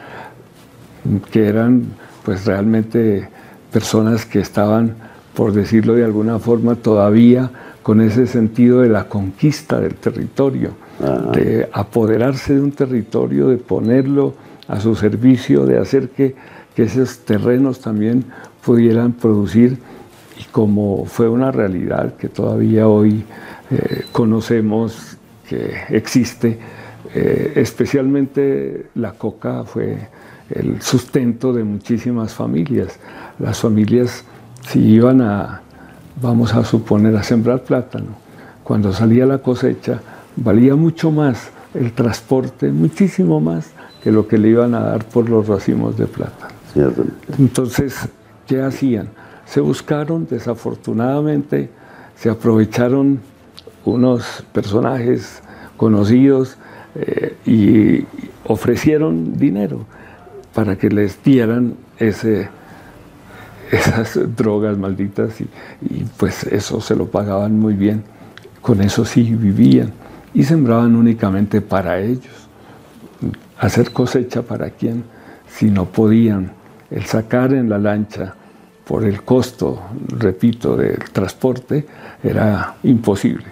que 1.31 1.47
eran 1.47 1.85
pues 2.23 2.45
realmente 2.45 3.29
personas 3.71 4.25
que 4.25 4.39
estaban 4.39 4.95
por 5.39 5.53
decirlo 5.53 5.93
de 5.93 6.03
alguna 6.03 6.37
forma, 6.37 6.75
todavía 6.75 7.49
con 7.81 8.01
ese 8.01 8.27
sentido 8.27 8.81
de 8.81 8.89
la 8.89 9.05
conquista 9.05 9.79
del 9.79 9.95
territorio, 9.95 10.71
de 11.33 11.69
apoderarse 11.71 12.55
de 12.55 12.61
un 12.61 12.73
territorio, 12.73 13.47
de 13.47 13.55
ponerlo 13.55 14.33
a 14.67 14.81
su 14.81 14.95
servicio, 14.95 15.65
de 15.65 15.77
hacer 15.77 16.09
que, 16.09 16.35
esos 16.75 17.19
terrenos 17.19 17.81
también 17.81 18.23
pudieran 18.65 19.11
producir, 19.11 19.77
y 20.39 20.43
como 20.45 21.05
fue 21.05 21.29
una 21.29 21.51
realidad 21.51 22.15
que 22.15 22.29
todavía 22.29 22.87
hoy 22.87 23.23
eh, 23.69 24.05
conocemos 24.11 25.17
que 25.47 25.73
existe, 25.89 26.57
eh, 27.13 27.53
especialmente 27.55 28.87
la 28.95 29.11
coca 29.11 29.63
fue 29.65 29.97
el 30.49 30.81
sustento 30.81 31.53
de 31.53 31.63
muchísimas 31.63 32.33
familias. 32.33 32.99
Las 33.37 33.59
familias 33.59 34.23
si 34.67 34.79
iban 34.79 35.21
a, 35.21 35.61
vamos 36.21 36.53
a 36.53 36.63
suponer, 36.63 37.15
a 37.15 37.23
sembrar 37.23 37.63
plátano, 37.63 38.17
cuando 38.63 38.93
salía 38.93 39.25
la 39.25 39.39
cosecha, 39.39 40.01
valía 40.35 40.75
mucho 40.75 41.11
más 41.11 41.49
el 41.73 41.91
transporte, 41.93 42.71
muchísimo 42.71 43.39
más 43.39 43.71
que 44.03 44.11
lo 44.11 44.27
que 44.27 44.37
le 44.37 44.49
iban 44.49 44.75
a 44.75 44.81
dar 44.81 45.05
por 45.05 45.29
los 45.29 45.47
racimos 45.47 45.97
de 45.97 46.05
plátano. 46.05 46.53
Entonces, 47.37 48.07
¿qué 48.47 48.61
hacían? 48.61 49.09
Se 49.49 49.61
buscaron, 49.61 50.27
desafortunadamente, 50.29 51.71
se 52.15 52.29
aprovecharon 52.29 53.19
unos 53.83 54.45
personajes 54.53 55.41
conocidos 55.75 56.55
eh, 56.93 57.35
y 57.47 58.05
ofrecieron 58.45 59.39
dinero 59.39 59.87
para 60.53 60.77
que 60.77 60.89
les 60.89 61.23
dieran 61.23 61.73
esas 61.97 62.39
drogas 64.35 64.77
malditas 64.77 65.41
y, 65.41 65.47
y, 65.81 66.05
pues 66.17 66.43
eso 66.43 66.79
se 66.79 66.95
lo 66.95 67.07
pagaban 67.07 67.57
muy 67.57 67.73
bien. 67.73 68.03
Con 68.61 68.81
eso 68.81 69.03
sí 69.03 69.23
vivían 69.33 69.93
y 70.31 70.43
sembraban 70.43 70.95
únicamente 70.95 71.59
para 71.59 71.99
ellos. 71.99 72.47
Hacer 73.57 73.93
cosecha 73.93 74.43
para 74.43 74.69
quién 74.69 75.05
si 75.47 75.71
no 75.71 75.85
podían. 75.85 76.51
El 76.91 77.05
sacar 77.05 77.51
en 77.53 77.67
la 77.67 77.79
lancha 77.79 78.35
por 78.89 79.05
el 79.05 79.21
costo, 79.21 79.79
repito, 80.07 80.75
del 80.75 80.97
transporte 81.11 81.85
era 82.23 82.77
imposible. 82.81 83.45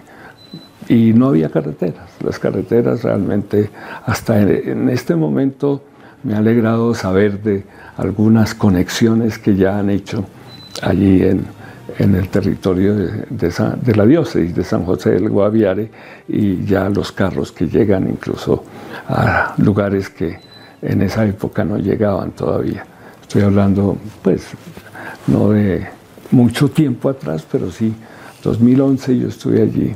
Y 0.88 1.12
no 1.12 1.28
había 1.28 1.48
carreteras. 1.48 2.10
Las 2.24 2.40
carreteras 2.40 3.04
realmente, 3.04 3.70
hasta 4.04 4.42
en 4.42 4.88
este 4.88 5.14
momento, 5.14 5.84
me 6.24 6.34
ha 6.34 6.38
alegrado 6.38 6.92
saber 6.92 7.40
de 7.40 7.62
algunas 7.98 8.52
conexiones 8.52 9.38
que 9.38 9.54
ya 9.54 9.78
han 9.78 9.90
hecho 9.90 10.24
allí 10.82 11.22
en, 11.22 11.46
el 11.98 12.28
territorio 12.30 12.96
de, 12.96 13.24
de, 13.30 13.94
la 13.94 14.06
diócesis 14.06 14.52
de 14.52 14.64
San 14.64 14.84
José 14.84 15.10
del 15.10 15.28
Guaviare 15.28 15.88
y 16.26 16.64
ya 16.64 16.88
los 16.88 17.12
carros 17.12 17.52
que 17.52 17.68
llegan 17.68 18.08
incluso 18.08 18.64
a 19.06 19.54
lugares 19.58 20.10
que 20.10 20.40
en 20.82 21.00
esa 21.02 21.24
época 21.24 21.64
no 21.64 21.78
llegaban 21.78 22.32
todavía. 22.32 22.84
Estoy 23.22 23.42
hablando, 23.42 23.96
pues, 24.22 24.48
no 25.28 25.50
de 25.50 25.86
mucho 26.30 26.68
tiempo 26.68 27.08
atrás, 27.08 27.46
pero 27.50 27.70
sí, 27.70 27.92
2011 28.42 29.18
yo 29.18 29.28
estuve 29.28 29.62
allí. 29.62 29.94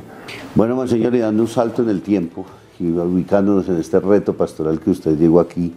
Bueno, 0.55 0.75
Monseñor, 0.75 1.15
y 1.15 1.19
dando 1.19 1.43
un 1.43 1.49
salto 1.49 1.81
en 1.81 1.89
el 1.89 2.01
tiempo 2.01 2.45
y 2.79 2.87
ubicándonos 2.87 3.67
en 3.69 3.77
este 3.77 3.99
reto 3.99 4.33
pastoral 4.33 4.79
que 4.79 4.91
usted 4.91 5.17
llegó 5.17 5.39
aquí, 5.39 5.73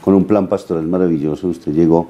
con 0.00 0.14
un 0.14 0.24
plan 0.24 0.48
pastoral 0.48 0.86
maravilloso, 0.86 1.48
usted 1.48 1.72
llegó 1.72 2.08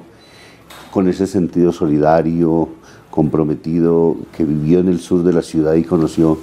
con 0.91 1.07
ese 1.07 1.27
sentido 1.27 1.71
solidario, 1.71 2.69
comprometido, 3.09 4.17
que 4.35 4.43
vivió 4.43 4.79
en 4.79 4.87
el 4.87 4.99
sur 4.99 5.23
de 5.23 5.33
la 5.33 5.41
ciudad 5.41 5.73
y 5.73 5.83
conoció 5.83 6.37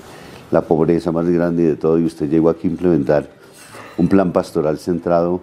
la 0.50 0.62
pobreza 0.62 1.12
más 1.12 1.28
grande 1.28 1.64
de 1.64 1.76
todo, 1.76 1.98
y 1.98 2.04
usted 2.04 2.28
llegó 2.28 2.48
aquí 2.48 2.68
a 2.68 2.70
implementar 2.70 3.28
un 3.96 4.08
plan 4.08 4.32
pastoral 4.32 4.78
centrado 4.78 5.40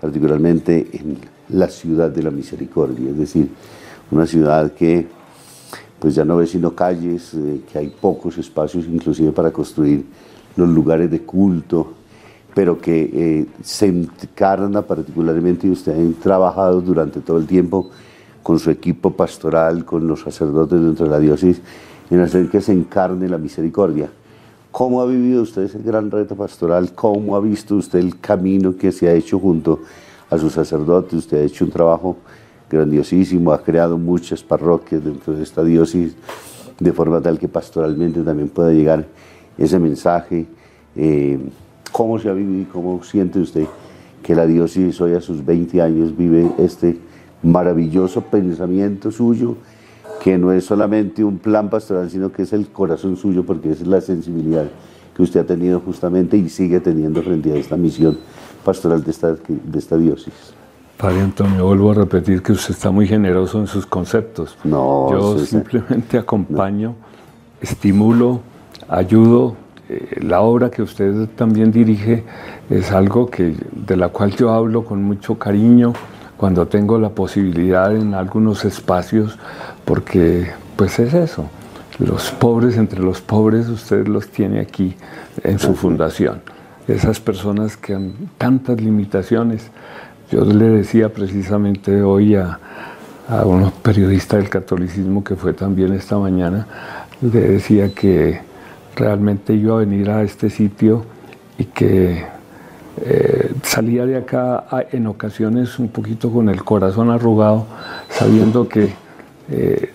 particularmente 0.00 0.88
en 0.92 1.18
la 1.48 1.68
ciudad 1.68 2.10
de 2.10 2.22
la 2.22 2.30
misericordia, 2.30 3.10
es 3.10 3.18
decir, 3.18 3.50
una 4.10 4.26
ciudad 4.26 4.72
que 4.72 5.06
pues 5.98 6.14
ya 6.14 6.24
no 6.24 6.36
ve 6.36 6.46
sino 6.46 6.74
calles, 6.74 7.34
eh, 7.34 7.62
que 7.70 7.78
hay 7.78 7.88
pocos 7.88 8.38
espacios 8.38 8.86
inclusive 8.86 9.32
para 9.32 9.50
construir 9.50 10.04
los 10.56 10.68
lugares 10.68 11.10
de 11.10 11.22
culto, 11.22 11.92
pero 12.54 12.80
que 12.80 13.10
eh, 13.12 13.46
se 13.62 13.86
encarna 13.86 14.82
particularmente 14.82 15.66
y 15.66 15.70
usted 15.70 15.92
ha 15.92 16.22
trabajado 16.22 16.80
durante 16.80 17.20
todo 17.20 17.38
el 17.38 17.46
tiempo 17.46 17.90
con 18.42 18.58
su 18.58 18.70
equipo 18.70 19.10
pastoral, 19.10 19.84
con 19.84 20.06
los 20.06 20.20
sacerdotes 20.20 20.80
dentro 20.80 21.04
de 21.04 21.10
la 21.10 21.18
diócesis, 21.18 21.60
en 22.10 22.20
hacer 22.20 22.48
que 22.48 22.60
se 22.60 22.72
encarne 22.72 23.28
la 23.28 23.38
misericordia. 23.38 24.08
¿Cómo 24.70 25.02
ha 25.02 25.06
vivido 25.06 25.42
usted 25.42 25.62
ese 25.62 25.78
gran 25.80 26.10
reto 26.10 26.36
pastoral? 26.36 26.92
¿Cómo 26.94 27.36
ha 27.36 27.40
visto 27.40 27.74
usted 27.74 27.98
el 27.98 28.20
camino 28.20 28.76
que 28.76 28.92
se 28.92 29.08
ha 29.08 29.12
hecho 29.12 29.38
junto 29.38 29.80
a 30.30 30.38
sus 30.38 30.52
sacerdotes? 30.52 31.14
Usted 31.14 31.42
ha 31.42 31.44
hecho 31.44 31.64
un 31.64 31.70
trabajo 31.70 32.16
grandiosísimo, 32.70 33.52
ha 33.52 33.62
creado 33.62 33.98
muchas 33.98 34.42
parroquias 34.42 35.04
dentro 35.04 35.34
de 35.34 35.42
esta 35.42 35.64
diócesis, 35.64 36.14
de 36.78 36.92
forma 36.92 37.20
tal 37.20 37.38
que 37.38 37.48
pastoralmente 37.48 38.22
también 38.22 38.48
pueda 38.48 38.72
llegar 38.72 39.06
ese 39.56 39.78
mensaje. 39.78 40.46
Eh, 40.96 41.38
¿Cómo 41.92 42.18
se 42.18 42.28
ha 42.28 42.32
vivido 42.32 42.62
y 42.62 42.64
cómo 42.66 43.02
siente 43.02 43.38
usted 43.40 43.66
que 44.22 44.34
la 44.34 44.46
diócesis 44.46 45.00
hoy 45.00 45.14
a 45.14 45.20
sus 45.20 45.44
20 45.44 45.80
años 45.80 46.16
vive 46.16 46.50
este 46.58 46.98
maravilloso 47.42 48.22
pensamiento 48.22 49.10
suyo, 49.10 49.56
que 50.22 50.36
no 50.36 50.52
es 50.52 50.64
solamente 50.64 51.24
un 51.24 51.38
plan 51.38 51.70
pastoral, 51.70 52.10
sino 52.10 52.30
que 52.32 52.42
es 52.42 52.52
el 52.52 52.68
corazón 52.68 53.16
suyo, 53.16 53.44
porque 53.44 53.70
es 53.70 53.86
la 53.86 54.00
sensibilidad 54.00 54.66
que 55.16 55.22
usted 55.22 55.40
ha 55.40 55.46
tenido 55.46 55.80
justamente 55.80 56.36
y 56.36 56.48
sigue 56.48 56.80
teniendo 56.80 57.22
frente 57.22 57.52
a 57.52 57.56
esta 57.56 57.76
misión 57.76 58.18
pastoral 58.64 59.02
de 59.02 59.10
esta, 59.10 59.32
de 59.32 59.78
esta 59.78 59.96
diócesis. 59.96 60.54
Padre 60.98 61.20
Antonio, 61.20 61.64
vuelvo 61.64 61.92
a 61.92 61.94
repetir 61.94 62.42
que 62.42 62.50
usted 62.50 62.74
está 62.74 62.90
muy 62.90 63.06
generoso 63.06 63.60
en 63.60 63.68
sus 63.68 63.86
conceptos. 63.86 64.58
No, 64.64 65.08
Yo 65.12 65.38
simplemente 65.38 66.18
acompaño, 66.18 66.96
estimulo, 67.60 68.40
ayudo. 68.88 69.54
Eh, 69.88 70.18
la 70.20 70.40
obra 70.40 70.70
que 70.70 70.82
usted 70.82 71.28
también 71.36 71.70
dirige 71.70 72.24
es 72.68 72.90
algo 72.90 73.30
que, 73.30 73.54
de 73.70 73.96
la 73.96 74.08
cual 74.08 74.32
yo 74.32 74.50
hablo 74.50 74.84
con 74.84 75.04
mucho 75.04 75.38
cariño, 75.38 75.92
cuando 76.36 76.66
tengo 76.66 76.98
la 76.98 77.10
posibilidad 77.10 77.94
en 77.94 78.14
algunos 78.14 78.64
espacios, 78.64 79.38
porque 79.84 80.50
pues 80.74 80.98
es 80.98 81.14
eso, 81.14 81.48
los 82.00 82.32
pobres 82.32 82.76
entre 82.76 83.00
los 83.00 83.20
pobres 83.20 83.68
usted 83.68 84.08
los 84.08 84.28
tiene 84.28 84.58
aquí 84.58 84.96
en 85.44 85.60
su 85.60 85.76
fundación, 85.76 86.42
esas 86.88 87.20
personas 87.20 87.76
que 87.76 87.94
han 87.94 88.14
tantas 88.36 88.80
limitaciones. 88.80 89.70
Yo 90.30 90.44
le 90.44 90.68
decía 90.68 91.08
precisamente 91.08 92.02
hoy 92.02 92.34
a, 92.34 92.58
a 93.28 93.46
un 93.46 93.70
periodista 93.70 94.36
del 94.36 94.50
catolicismo 94.50 95.24
que 95.24 95.36
fue 95.36 95.54
también 95.54 95.94
esta 95.94 96.18
mañana, 96.18 96.66
le 97.22 97.40
decía 97.40 97.94
que 97.94 98.40
realmente 98.94 99.54
iba 99.54 99.76
a 99.76 99.78
venir 99.78 100.10
a 100.10 100.22
este 100.22 100.50
sitio 100.50 101.04
y 101.56 101.64
que 101.64 102.26
eh, 103.00 103.52
salía 103.62 104.04
de 104.04 104.16
acá 104.16 104.66
en 104.92 105.06
ocasiones 105.06 105.78
un 105.78 105.88
poquito 105.88 106.30
con 106.30 106.48
el 106.48 106.62
corazón 106.62 107.10
arrugado, 107.10 107.66
sabiendo 108.10 108.68
que 108.68 108.92
eh, 109.50 109.92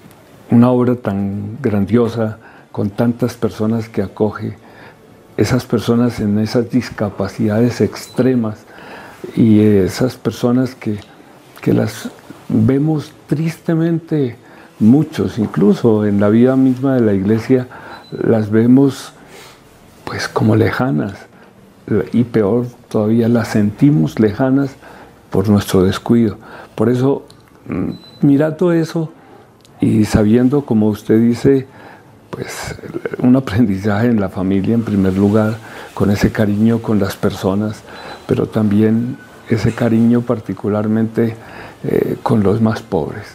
una 0.50 0.72
obra 0.72 0.96
tan 0.96 1.58
grandiosa, 1.62 2.40
con 2.72 2.90
tantas 2.90 3.36
personas 3.36 3.88
que 3.88 4.02
acoge, 4.02 4.58
esas 5.38 5.66
personas 5.66 6.20
en 6.20 6.40
esas 6.40 6.70
discapacidades 6.70 7.82
extremas 7.82 8.66
y 9.36 9.60
esas 9.60 10.16
personas 10.16 10.76
que, 10.76 11.00
que 11.62 11.74
las 11.74 12.10
vemos 12.50 13.12
tristemente 13.28 14.38
muchos, 14.80 15.40
incluso 15.40 16.06
en 16.06 16.20
la 16.20 16.30
vida 16.30 16.56
misma 16.56 16.96
de 16.96 17.02
la 17.02 17.14
iglesia, 17.14 17.68
las 18.12 18.50
vemos 18.50 19.14
pues 20.04 20.28
como 20.28 20.56
lejanas 20.56 21.14
y 22.12 22.24
peor 22.24 22.68
todavía 22.90 23.28
las 23.28 23.50
sentimos 23.50 24.20
lejanas 24.20 24.76
por 25.30 25.50
nuestro 25.50 25.84
descuido. 25.84 26.38
Por 26.76 26.90
eso, 26.90 27.26
mm, 27.68 28.26
mirando 28.26 28.72
eso 28.72 29.12
y 29.82 30.06
sabiendo, 30.06 30.66
como 30.66 30.88
usted 30.88 31.20
dice, 31.20 31.68
pues 32.30 32.76
un 33.20 33.36
aprendizaje 33.36 34.08
en 34.08 34.20
la 34.20 34.30
familia 34.30 34.76
en 34.76 34.84
primer 34.84 35.18
lugar, 35.18 35.58
con 35.94 36.10
ese 36.12 36.32
cariño 36.32 36.82
con 36.82 37.00
las 37.00 37.16
personas, 37.16 37.82
pero 38.28 38.48
también 38.48 39.18
ese 39.50 39.74
cariño 39.74 40.22
particularmente 40.22 41.36
eh, 41.84 42.18
con 42.24 42.44
los 42.44 42.62
más 42.62 42.82
pobres. 42.82 43.26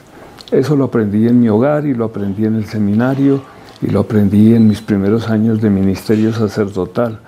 Eso 0.50 0.76
lo 0.76 0.84
aprendí 0.84 1.26
en 1.26 1.40
mi 1.40 1.48
hogar 1.48 1.84
y 1.86 1.94
lo 1.94 2.06
aprendí 2.06 2.46
en 2.46 2.56
el 2.56 2.66
seminario 2.66 3.42
y 3.82 3.88
lo 3.88 4.00
aprendí 4.00 4.54
en 4.54 4.66
mis 4.66 4.80
primeros 4.80 5.28
años 5.28 5.60
de 5.60 5.70
ministerio 5.70 6.32
sacerdotal 6.32 7.20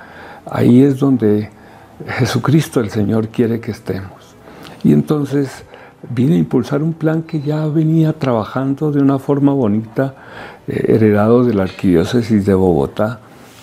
Ahí 0.47 0.83
es 0.83 0.99
donde 0.99 1.51
Jesucristo 2.19 2.81
el 2.81 2.91
Señor 2.91 3.29
quiere 3.29 3.61
que 3.61 3.71
estemos. 3.71 4.35
Y 4.83 4.93
entonces 4.93 5.65
vine 6.09 6.35
a 6.35 6.39
impulsar 6.39 6.83
un 6.83 6.93
plan 6.93 7.23
que 7.23 7.41
ya 7.41 7.67
venía 7.67 8.15
trabajando 8.15 8.91
de 8.91 9.01
una 9.01 9.19
forma 9.19 9.53
bonita, 9.53 10.15
eh, 10.67 10.87
heredado 10.89 11.45
de 11.45 11.55
la 11.55 11.65
Arquidiócesis 11.65 12.47
de 12.47 12.55
Bogotá, 12.55 13.21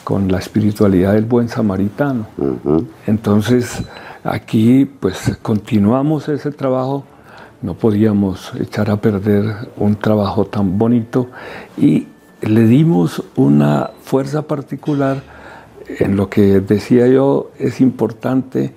con 0.08 0.32
la 0.32 0.38
espiritualidad 0.38 1.16
del 1.16 1.26
buen 1.26 1.50
samaritano. 1.50 2.28
Entonces, 3.08 3.84
aquí 4.24 4.86
pues 4.86 5.38
continuamos 5.42 6.30
ese 6.30 6.52
trabajo, 6.52 7.04
no 7.62 7.74
podíamos 7.74 8.54
echar 8.58 8.90
a 8.90 9.02
perder 9.02 9.68
un 9.76 9.98
trabajo 9.98 10.46
tan 10.46 10.78
bonito 10.78 11.28
y 11.76 12.08
le 12.40 12.62
dimos 12.68 13.22
una 13.36 13.90
fuerza 14.02 14.44
particular 14.44 15.24
en 16.00 16.16
lo 16.16 16.30
que 16.30 16.62
decía 16.62 17.08
yo, 17.10 17.52
es 17.60 17.82
importante 17.82 18.74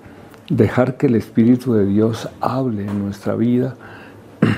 dejar 0.49 0.97
que 0.97 1.07
el 1.07 1.15
Espíritu 1.15 1.73
de 1.75 1.85
Dios 1.85 2.27
hable 2.41 2.81
en 2.85 2.99
nuestra 2.99 3.35
vida 3.35 3.77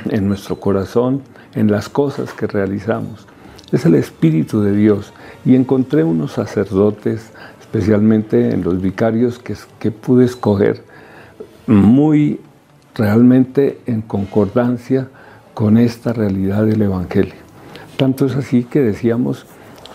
en 0.10 0.28
nuestro 0.28 0.60
corazón, 0.60 1.22
en 1.54 1.70
las 1.70 1.88
cosas 1.88 2.34
que 2.34 2.48
realizamos. 2.48 3.28
Es 3.72 3.86
el 3.86 3.94
Espíritu 3.94 4.62
de 4.62 4.76
Dios. 4.76 5.14
Y 5.46 5.56
encontré 5.56 6.04
unos 6.04 6.34
sacerdotes, 6.34 7.32
especialmente 7.60 8.52
en 8.52 8.64
los 8.64 8.82
vicarios 8.82 9.40
que, 9.40 9.56
que 9.80 9.92
pude 9.92 10.26
escoger, 10.26 10.84
muy 11.68 12.40
realmente 12.96 13.80
en 13.86 14.02
concordancia 14.02 15.08
con 15.54 15.78
esta 15.78 16.14
realidad 16.14 16.66
del 16.66 16.82
Evangelio. 16.82 17.36
Tanto 17.98 18.26
es 18.26 18.36
así 18.36 18.64
que 18.64 18.82
decíamos 18.82 19.46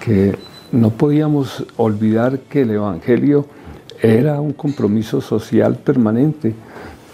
que 0.00 0.36
no 0.72 0.90
podíamos 0.90 1.64
olvidar 1.76 2.40
que 2.40 2.62
el 2.62 2.72
Evangelio 2.72 3.46
era 4.02 4.40
un 4.40 4.52
compromiso 4.52 5.20
social 5.20 5.76
permanente 5.76 6.54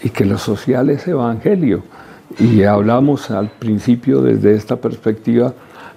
y 0.02 0.10
que 0.10 0.24
lo 0.24 0.38
social 0.38 0.90
es 0.90 1.06
Evangelio. 1.08 1.82
Y 2.38 2.64
hablamos 2.64 3.30
al 3.30 3.48
principio 3.48 4.20
desde 4.20 4.54
esta 4.54 4.76
perspectiva, 4.76 5.54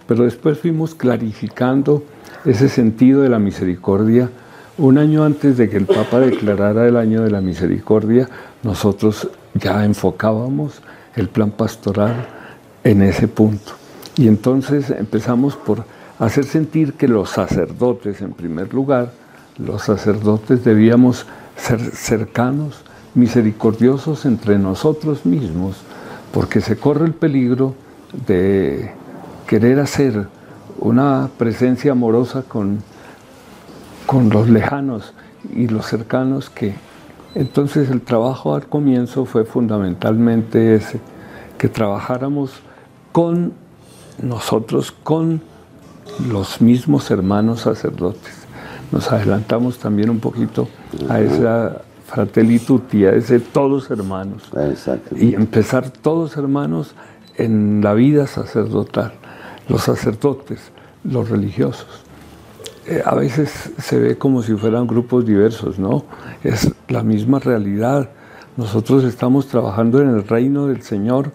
pero 0.07 0.23
después 0.23 0.59
fuimos 0.59 0.95
clarificando 0.95 2.03
ese 2.45 2.69
sentido 2.69 3.21
de 3.21 3.29
la 3.29 3.39
misericordia. 3.39 4.29
Un 4.77 4.97
año 4.97 5.23
antes 5.23 5.57
de 5.57 5.69
que 5.69 5.77
el 5.77 5.85
Papa 5.85 6.19
declarara 6.19 6.87
el 6.87 6.97
año 6.97 7.23
de 7.23 7.31
la 7.31 7.41
misericordia, 7.41 8.29
nosotros 8.63 9.29
ya 9.53 9.83
enfocábamos 9.85 10.81
el 11.15 11.29
plan 11.29 11.51
pastoral 11.51 12.27
en 12.83 13.01
ese 13.01 13.27
punto. 13.27 13.73
Y 14.15 14.27
entonces 14.27 14.89
empezamos 14.91 15.55
por 15.55 15.83
hacer 16.19 16.45
sentir 16.45 16.93
que 16.93 17.07
los 17.07 17.31
sacerdotes, 17.31 18.21
en 18.21 18.33
primer 18.33 18.73
lugar, 18.73 19.11
los 19.57 19.83
sacerdotes 19.83 20.63
debíamos 20.63 21.25
ser 21.55 21.79
cercanos, 21.79 22.81
misericordiosos 23.15 24.25
entre 24.25 24.59
nosotros 24.59 25.25
mismos, 25.25 25.77
porque 26.31 26.61
se 26.61 26.77
corre 26.77 27.05
el 27.05 27.13
peligro 27.13 27.73
de 28.27 28.91
querer 29.47 29.79
hacer 29.79 30.27
una 30.79 31.29
presencia 31.37 31.93
amorosa 31.93 32.43
con, 32.43 32.83
con 34.05 34.29
los 34.29 34.49
lejanos 34.49 35.13
y 35.55 35.67
los 35.67 35.85
cercanos 35.87 36.49
que 36.49 36.75
entonces 37.35 37.89
el 37.89 38.01
trabajo 38.01 38.55
al 38.55 38.67
comienzo 38.67 39.25
fue 39.25 39.45
fundamentalmente 39.45 40.75
ese, 40.75 40.99
que 41.57 41.69
trabajáramos 41.69 42.51
con 43.11 43.53
nosotros, 44.21 44.91
con 44.91 45.41
los 46.29 46.61
mismos 46.61 47.11
hermanos 47.11 47.61
sacerdotes. 47.61 48.33
Nos 48.91 49.11
adelantamos 49.11 49.77
también 49.77 50.09
un 50.09 50.19
poquito 50.19 50.67
a 51.09 51.19
esa 51.19 51.81
fratellituti, 52.07 53.05
a 53.05 53.11
ese 53.11 53.39
todos 53.39 53.91
hermanos. 53.91 54.43
Y 55.15 55.35
empezar 55.35 55.89
todos 55.89 56.37
hermanos 56.37 56.95
en 57.35 57.81
la 57.83 57.93
vida 57.93 58.25
sacerdotal, 58.25 59.13
los 59.67 59.83
sacerdotes, 59.83 60.71
los 61.03 61.29
religiosos. 61.29 62.03
Eh, 62.85 63.01
a 63.05 63.15
veces 63.15 63.71
se 63.77 63.99
ve 63.99 64.17
como 64.17 64.41
si 64.41 64.53
fueran 64.53 64.87
grupos 64.87 65.25
diversos, 65.25 65.77
¿no? 65.77 66.05
Es 66.43 66.73
la 66.87 67.03
misma 67.03 67.39
realidad. 67.39 68.09
Nosotros 68.55 69.03
estamos 69.03 69.47
trabajando 69.47 70.01
en 70.01 70.09
el 70.09 70.25
reino 70.27 70.67
del 70.67 70.81
Señor 70.81 71.31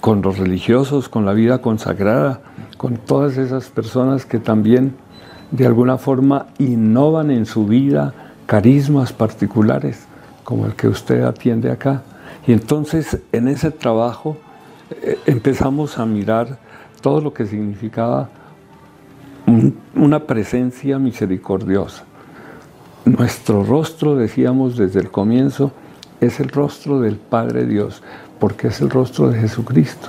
con 0.00 0.22
los 0.22 0.38
religiosos, 0.38 1.08
con 1.08 1.24
la 1.24 1.32
vida 1.32 1.62
consagrada, 1.62 2.40
con 2.76 2.98
todas 2.98 3.38
esas 3.38 3.68
personas 3.68 4.26
que 4.26 4.38
también 4.38 4.94
de 5.50 5.66
alguna 5.66 5.96
forma 5.96 6.46
innovan 6.58 7.30
en 7.30 7.46
su 7.46 7.66
vida 7.66 8.12
carismas 8.46 9.12
particulares, 9.12 10.06
como 10.44 10.66
el 10.66 10.74
que 10.74 10.88
usted 10.88 11.22
atiende 11.22 11.70
acá. 11.70 12.02
Y 12.46 12.52
entonces 12.52 13.18
en 13.32 13.48
ese 13.48 13.70
trabajo 13.70 14.36
eh, 14.90 15.18
empezamos 15.26 15.98
a 15.98 16.06
mirar 16.06 16.58
todo 17.06 17.20
lo 17.20 17.32
que 17.32 17.46
significaba 17.46 18.28
una 19.94 20.24
presencia 20.26 20.98
misericordiosa. 20.98 22.02
Nuestro 23.04 23.62
rostro, 23.62 24.16
decíamos 24.16 24.76
desde 24.76 24.98
el 24.98 25.12
comienzo, 25.12 25.70
es 26.20 26.40
el 26.40 26.48
rostro 26.48 26.98
del 26.98 27.14
Padre 27.14 27.64
Dios, 27.64 28.02
porque 28.40 28.66
es 28.66 28.80
el 28.80 28.90
rostro 28.90 29.28
de 29.28 29.38
Jesucristo. 29.38 30.08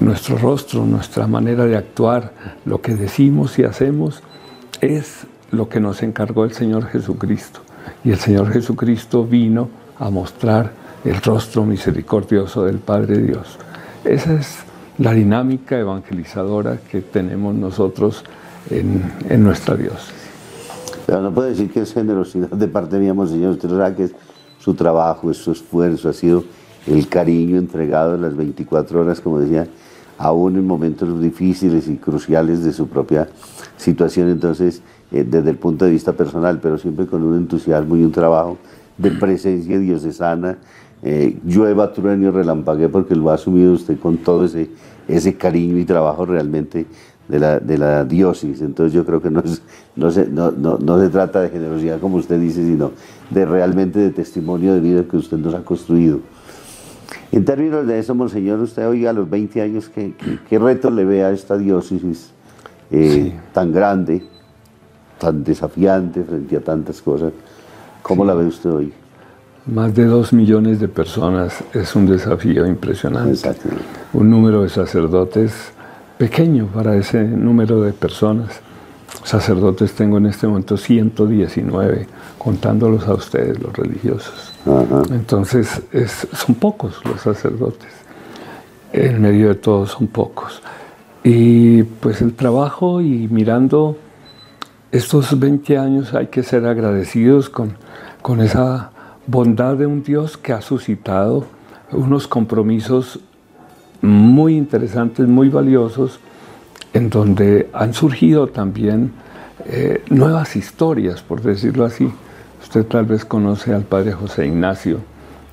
Nuestro 0.00 0.36
rostro, 0.38 0.84
nuestra 0.84 1.28
manera 1.28 1.66
de 1.66 1.76
actuar, 1.76 2.32
lo 2.64 2.80
que 2.80 2.96
decimos 2.96 3.56
y 3.60 3.62
hacemos, 3.62 4.20
es 4.80 5.24
lo 5.52 5.68
que 5.68 5.78
nos 5.78 6.02
encargó 6.02 6.44
el 6.44 6.52
Señor 6.52 6.86
Jesucristo. 6.86 7.60
Y 8.02 8.10
el 8.10 8.18
Señor 8.18 8.50
Jesucristo 8.50 9.24
vino 9.24 9.68
a 10.00 10.10
mostrar 10.10 10.72
el 11.04 11.22
rostro 11.22 11.64
misericordioso 11.64 12.64
del 12.64 12.80
Padre 12.80 13.18
Dios. 13.18 13.56
Esa 14.04 14.34
es 14.34 14.64
la 14.98 15.12
dinámica 15.12 15.78
evangelizadora 15.78 16.78
que 16.90 17.00
tenemos 17.00 17.54
nosotros 17.54 18.24
en, 18.70 19.44
nuestra 19.44 19.76
diócesis. 19.76 20.14
Pero 21.06 21.22
no 21.22 21.32
puede 21.32 21.50
decir 21.50 21.70
que 21.70 21.80
es 21.80 21.94
generosidad 21.94 22.48
de 22.48 22.68
parte 22.68 22.98
mía, 22.98 23.14
Monseñor. 23.14 23.52
Usted 23.52 23.68
sabe 23.70 23.94
que 23.94 24.10
su 24.58 24.74
trabajo, 24.74 25.30
es 25.30 25.38
su 25.38 25.52
esfuerzo, 25.52 26.08
ha 26.08 26.12
sido 26.12 26.44
el 26.86 27.08
cariño 27.08 27.58
entregado 27.58 28.16
en 28.16 28.22
las 28.22 28.36
24 28.36 29.00
horas, 29.00 29.20
como 29.20 29.38
decía, 29.38 29.68
aún 30.18 30.56
en 30.56 30.66
momentos 30.66 31.20
difíciles 31.22 31.88
y 31.88 31.96
cruciales 31.96 32.64
de 32.64 32.72
su 32.72 32.88
propia 32.88 33.28
situación. 33.76 34.28
Entonces, 34.28 34.82
eh, 35.12 35.24
desde 35.24 35.50
el 35.50 35.56
punto 35.56 35.84
de 35.84 35.92
vista 35.92 36.12
personal, 36.12 36.58
pero 36.60 36.76
siempre 36.76 37.06
con 37.06 37.22
un 37.22 37.36
entusiasmo 37.36 37.96
y 37.96 38.02
un 38.02 38.12
trabajo 38.12 38.58
de 38.98 39.12
presencia 39.12 39.78
diocesana, 39.78 40.58
eh, 41.02 41.38
llueva, 41.44 41.92
trueno 41.92 42.28
y 42.28 42.30
relampague, 42.30 42.88
porque 42.88 43.14
lo 43.14 43.30
ha 43.30 43.34
asumido 43.34 43.72
usted 43.72 43.98
con 43.98 44.18
todo 44.18 44.44
ese, 44.44 44.70
ese 45.06 45.36
cariño 45.36 45.78
y 45.78 45.84
trabajo 45.84 46.26
realmente 46.26 46.86
de 47.28 47.38
la, 47.38 47.60
de 47.60 47.78
la 47.78 48.04
diócesis. 48.04 48.60
Entonces 48.62 48.92
yo 48.92 49.04
creo 49.04 49.22
que 49.22 49.30
no, 49.30 49.42
no, 49.96 50.10
se, 50.10 50.26
no, 50.26 50.50
no, 50.50 51.00
se 51.00 51.08
trata 51.08 51.40
de 51.42 51.50
generosidad 51.50 52.00
como 52.00 52.16
usted 52.16 52.40
dice, 52.40 52.64
sino 52.64 52.92
de 53.30 53.44
realmente 53.44 53.98
de 53.98 54.10
testimonio 54.10 54.74
de 54.74 54.80
vida 54.80 55.04
que 55.04 55.16
usted 55.16 55.36
nos 55.36 55.54
ha 55.54 55.62
construido. 55.62 56.20
En 57.30 57.44
términos 57.44 57.86
de 57.86 57.98
eso, 57.98 58.14
Monseñor, 58.14 58.58
usted 58.60 58.88
hoy 58.88 59.06
a 59.06 59.12
los 59.12 59.28
20 59.28 59.60
años, 59.60 59.88
¿qué, 59.88 60.14
qué, 60.48 60.58
reto 60.58 60.90
le 60.90 61.04
ve 61.04 61.24
a 61.24 61.30
esta 61.30 61.56
diócesis 61.58 62.30
eh, 62.90 63.38
tan 63.52 63.72
grande, 63.72 64.22
tan 65.18 65.44
desafiante 65.44 66.22
frente 66.24 66.56
a 66.56 66.60
tantas 66.60 67.02
cosas? 67.02 67.32
¿Cómo 68.02 68.24
la 68.24 68.34
ve 68.34 68.46
usted 68.46 68.70
hoy? 68.70 68.92
Más 69.68 69.94
de 69.94 70.06
dos 70.06 70.32
millones 70.32 70.80
de 70.80 70.88
personas 70.88 71.62
es 71.74 71.94
un 71.94 72.06
desafío 72.06 72.66
impresionante. 72.66 73.54
Un 74.14 74.30
número 74.30 74.62
de 74.62 74.70
sacerdotes 74.70 75.72
pequeño 76.16 76.68
para 76.68 76.96
ese 76.96 77.22
número 77.22 77.82
de 77.82 77.92
personas. 77.92 78.60
Sacerdotes 79.24 79.92
tengo 79.92 80.16
en 80.16 80.24
este 80.24 80.46
momento 80.46 80.78
119, 80.78 82.06
contándolos 82.38 83.06
a 83.08 83.12
ustedes, 83.12 83.60
los 83.60 83.76
religiosos. 83.76 84.54
Entonces, 85.10 85.82
son 86.32 86.54
pocos 86.54 87.04
los 87.04 87.20
sacerdotes. 87.20 87.92
En 88.94 89.20
medio 89.20 89.48
de 89.48 89.54
todos 89.56 89.90
son 89.90 90.06
pocos. 90.06 90.62
Y 91.22 91.82
pues 91.82 92.22
el 92.22 92.32
trabajo 92.32 93.02
y 93.02 93.28
mirando 93.28 93.98
estos 94.92 95.38
20 95.38 95.76
años 95.76 96.14
hay 96.14 96.28
que 96.28 96.42
ser 96.42 96.64
agradecidos 96.64 97.50
con, 97.50 97.76
con 98.22 98.40
esa 98.40 98.92
bondad 99.28 99.76
de 99.76 99.86
un 99.86 100.02
Dios 100.02 100.38
que 100.38 100.54
ha 100.54 100.62
suscitado 100.62 101.44
unos 101.92 102.26
compromisos 102.26 103.20
muy 104.00 104.56
interesantes, 104.56 105.28
muy 105.28 105.50
valiosos, 105.50 106.18
en 106.94 107.10
donde 107.10 107.68
han 107.74 107.92
surgido 107.92 108.46
también 108.46 109.12
eh, 109.66 110.02
nuevas 110.08 110.56
historias, 110.56 111.22
por 111.22 111.42
decirlo 111.42 111.84
así. 111.84 112.10
Usted 112.62 112.86
tal 112.86 113.04
vez 113.04 113.24
conoce 113.26 113.74
al 113.74 113.82
padre 113.82 114.12
José 114.12 114.46
Ignacio, 114.46 114.98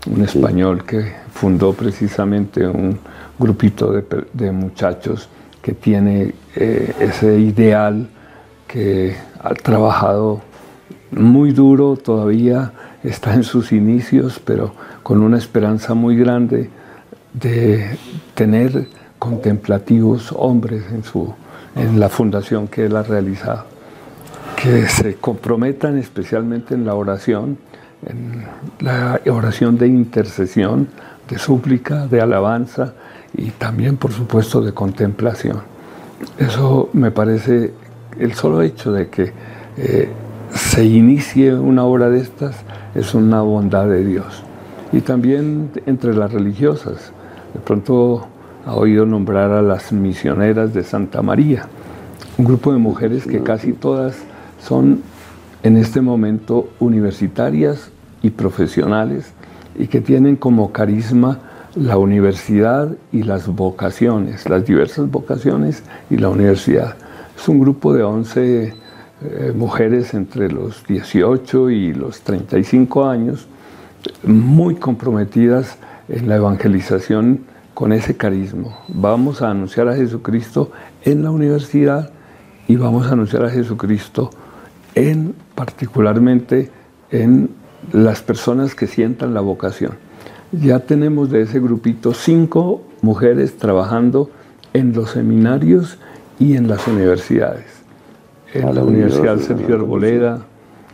un 0.09 0.21
español 0.21 0.85
que 0.85 1.13
fundó 1.33 1.73
precisamente 1.73 2.65
un 2.65 2.97
grupito 3.37 3.91
de, 3.91 4.51
muchachos 4.53 5.27
que 5.61 5.73
tiene 5.73 6.33
eh, 6.55 6.93
ese 6.99 7.39
ideal 7.39 8.07
que 8.67 9.15
ha 9.41 9.53
trabajado 9.53 10.41
muy 11.11 11.51
duro 11.51 11.97
todavía, 11.97 12.71
está 13.07 13.33
en 13.33 13.43
sus 13.43 13.71
inicios, 13.71 14.41
pero 14.43 14.73
con 15.03 15.21
una 15.21 15.37
esperanza 15.37 15.93
muy 15.93 16.15
grande 16.15 16.69
de 17.33 17.97
tener 18.33 18.87
contemplativos 19.19 20.33
hombres 20.35 20.83
en, 20.91 21.03
su, 21.03 21.33
en 21.75 21.99
la 21.99 22.09
fundación 22.09 22.67
que 22.67 22.85
él 22.85 22.95
ha 22.95 23.03
realizado, 23.03 23.65
que 24.55 24.87
se 24.87 25.15
comprometan 25.15 25.97
especialmente 25.97 26.73
en 26.73 26.85
la 26.85 26.95
oración, 26.95 27.57
en 28.05 28.45
la 28.79 29.19
oración 29.27 29.77
de 29.77 29.87
intercesión, 29.87 30.87
de 31.29 31.37
súplica, 31.39 32.07
de 32.07 32.21
alabanza 32.21 32.93
y 33.33 33.51
también, 33.51 33.97
por 33.97 34.11
supuesto, 34.11 34.61
de 34.61 34.73
contemplación. 34.73 35.61
Eso 36.37 36.89
me 36.93 37.11
parece 37.11 37.73
el 38.17 38.33
solo 38.33 38.61
hecho 38.61 38.91
de 38.91 39.09
que 39.09 39.33
eh, 39.77 40.09
se 40.53 40.85
inicie 40.85 41.53
una 41.55 41.83
obra 41.83 42.09
de 42.09 42.19
estas 42.19 42.55
es 42.95 43.13
una 43.13 43.41
bondad 43.41 43.87
de 43.87 44.03
Dios. 44.03 44.43
Y 44.91 45.01
también 45.01 45.71
entre 45.85 46.13
las 46.13 46.31
religiosas, 46.31 47.11
De 47.53 47.61
pronto 47.61 48.27
ha 48.65 48.75
oído 48.75 49.05
nombrar 49.05 49.51
a 49.51 49.61
las 49.61 49.93
misioneras 49.93 50.73
de 50.73 50.83
Santa 50.83 51.21
María, 51.21 51.67
un 52.37 52.43
grupo 52.43 52.73
de 52.73 52.79
mujeres 52.79 53.25
que 53.25 53.41
casi 53.41 53.71
todas 53.71 54.17
son 54.61 55.01
en 55.63 55.77
este 55.77 56.01
momento 56.01 56.67
universitarias 56.79 57.91
y 58.21 58.31
profesionales 58.31 59.31
y 59.77 59.87
que 59.87 60.01
tienen 60.01 60.35
como 60.35 60.73
carisma 60.73 61.39
la 61.75 61.97
universidad 61.97 62.89
y 63.11 63.23
las 63.23 63.47
vocaciones, 63.47 64.49
las 64.49 64.65
diversas 64.65 65.09
vocaciones 65.09 65.83
y 66.09 66.17
la 66.17 66.29
universidad. 66.29 66.95
Es 67.37 67.47
un 67.47 67.59
grupo 67.59 67.93
de 67.93 68.03
11 68.03 68.73
eh, 69.31 69.53
mujeres 69.55 70.13
entre 70.13 70.51
los 70.51 70.85
18 70.85 71.69
y 71.69 71.93
los 71.93 72.21
35 72.21 73.07
años, 73.07 73.47
muy 74.23 74.75
comprometidas 74.75 75.77
en 76.09 76.27
la 76.29 76.35
evangelización 76.35 77.41
con 77.73 77.91
ese 77.91 78.15
carisma. 78.15 78.79
Vamos 78.87 79.41
a 79.41 79.49
anunciar 79.49 79.87
a 79.87 79.95
Jesucristo 79.95 80.71
en 81.03 81.23
la 81.23 81.31
universidad 81.31 82.11
y 82.67 82.75
vamos 82.75 83.07
a 83.07 83.11
anunciar 83.11 83.45
a 83.45 83.49
Jesucristo 83.49 84.29
en 84.95 85.35
particularmente 85.55 86.71
en 87.11 87.49
las 87.91 88.21
personas 88.21 88.75
que 88.75 88.87
sientan 88.87 89.33
la 89.33 89.41
vocación. 89.41 89.93
Ya 90.51 90.79
tenemos 90.79 91.29
de 91.29 91.41
ese 91.41 91.59
grupito 91.59 92.13
cinco 92.13 92.81
mujeres 93.01 93.57
trabajando 93.57 94.29
en 94.73 94.93
los 94.93 95.11
seminarios 95.11 95.97
y 96.39 96.55
en 96.55 96.67
las 96.67 96.87
universidades. 96.87 97.84
En 98.55 98.73
la 98.73 98.83
Universidad 98.85 99.37
Sergio 99.39 99.75
Arboleda, 99.75 100.39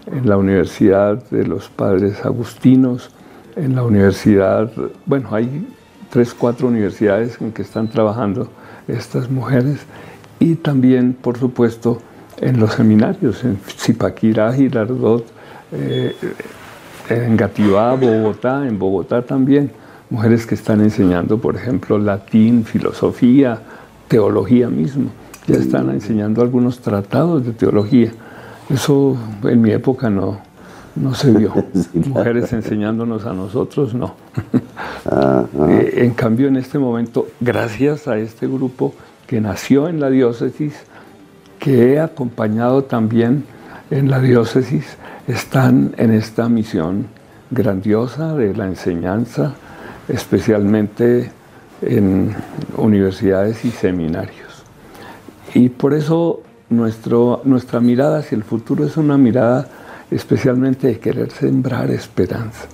en 0.08 0.28
la 0.28 0.36
Universidad 0.36 1.24
de 1.30 1.46
los 1.46 1.70
Padres 1.70 2.26
Agustinos, 2.26 3.12
en 3.56 3.76
la 3.76 3.84
Universidad, 3.84 4.72
bueno, 5.06 5.30
hay 5.32 5.68
tres, 6.10 6.34
cuatro 6.34 6.70
universidades 6.70 7.40
en 7.40 7.52
que 7.52 7.62
están 7.62 7.88
trabajando 7.88 8.50
estas 8.88 9.30
mujeres 9.30 9.78
y 10.40 10.56
también, 10.56 11.14
por 11.14 11.38
supuesto, 11.38 12.02
en 12.38 12.60
los 12.60 12.74
seminarios, 12.74 13.44
en 13.44 13.60
Zipaquirá, 13.60 14.52
Girardot, 14.54 15.28
eh, 15.72 16.16
en 17.10 17.38
Gativá, 17.38 17.94
Bogotá, 17.94 18.68
en 18.68 18.80
Bogotá 18.80 19.22
también, 19.22 19.72
mujeres 20.10 20.48
que 20.48 20.56
están 20.56 20.82
enseñando, 20.82 21.38
por 21.38 21.56
ejemplo, 21.56 22.00
latín, 22.00 22.66
filosofía, 22.66 23.62
teología 24.08 24.68
mismo. 24.68 25.12
Ya 25.48 25.56
están 25.56 25.90
enseñando 25.90 26.42
algunos 26.42 26.80
tratados 26.80 27.46
de 27.46 27.54
teología. 27.54 28.12
Eso 28.70 29.18
en 29.44 29.62
mi 29.62 29.72
época 29.72 30.10
no, 30.10 30.40
no 30.96 31.14
se 31.14 31.32
vio. 31.32 31.54
Mujeres 31.94 32.54
enseñándonos 32.54 33.26
a 33.26 33.34
nosotros, 33.34 33.94
no. 33.94 34.16
Eh, 35.68 36.04
en 36.06 36.14
cambio, 36.14 36.48
en 36.48 36.58
este 36.58 36.78
momento, 36.78 37.28
gracias 37.40 38.08
a 38.08 38.20
este 38.20 38.46
grupo 38.46 38.94
que 39.26 39.42
nació 39.42 39.88
en 39.88 40.00
la 40.00 40.12
diócesis, 40.12 40.76
que 41.58 41.94
he 41.94 42.00
acompañado 42.00 42.84
también 42.84 43.46
en 43.90 44.12
la 44.12 44.20
diócesis, 44.20 44.98
están 45.28 45.96
en 45.98 46.12
esta 46.12 46.50
misión 46.50 47.08
grandiosa 47.50 48.36
de 48.36 48.54
la 48.56 48.68
enseñanza, 48.68 49.54
especialmente 50.08 51.32
en 51.82 52.36
universidades 52.78 53.66
y 53.66 53.72
seminarios. 53.72 54.51
Y 55.54 55.70
por 55.70 55.94
eso 55.94 56.42
nuestro, 56.70 57.42
nuestra 57.44 57.80
mirada 57.80 58.20
hacia 58.20 58.36
el 58.36 58.44
futuro 58.44 58.86
es 58.86 58.98
una 58.98 59.18
mirada 59.18 59.68
especialmente 60.10 60.88
de 60.88 61.00
querer 61.00 61.32
sembrar 61.32 61.92
esperanza. 61.92 62.68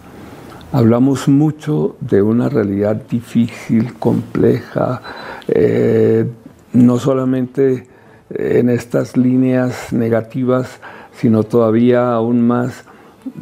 Hablamos 0.72 1.28
mucho 1.28 1.96
de 2.02 2.22
una 2.22 2.50
realidad 2.50 2.96
difícil, 3.10 3.94
compleja, 3.94 5.02
eh, 5.48 6.26
no 6.74 7.00
solamente 7.00 7.88
en 8.30 8.70
estas 8.70 9.16
líneas 9.16 9.94
negativas, 9.94 10.80
sino 11.14 11.44
todavía 11.44 12.12
aún 12.12 12.46
más 12.46 12.84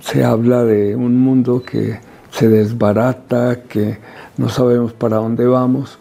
se 0.01 0.23
habla 0.23 0.63
de 0.63 0.95
un 0.95 1.19
mundo 1.19 1.63
que 1.63 1.99
se 2.31 2.47
desbarata, 2.47 3.63
que 3.63 3.97
no 4.37 4.49
sabemos 4.49 4.93
para 4.93 5.17
dónde 5.17 5.47
vamos. 5.47 5.97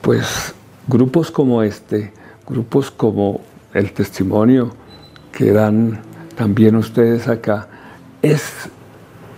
Pues 0.00 0.54
grupos 0.86 1.30
como 1.30 1.62
este, 1.62 2.12
grupos 2.48 2.90
como 2.90 3.40
el 3.74 3.92
testimonio 3.92 4.72
que 5.32 5.52
dan 5.52 6.00
también 6.36 6.76
ustedes 6.76 7.28
acá, 7.28 7.68
es 8.22 8.68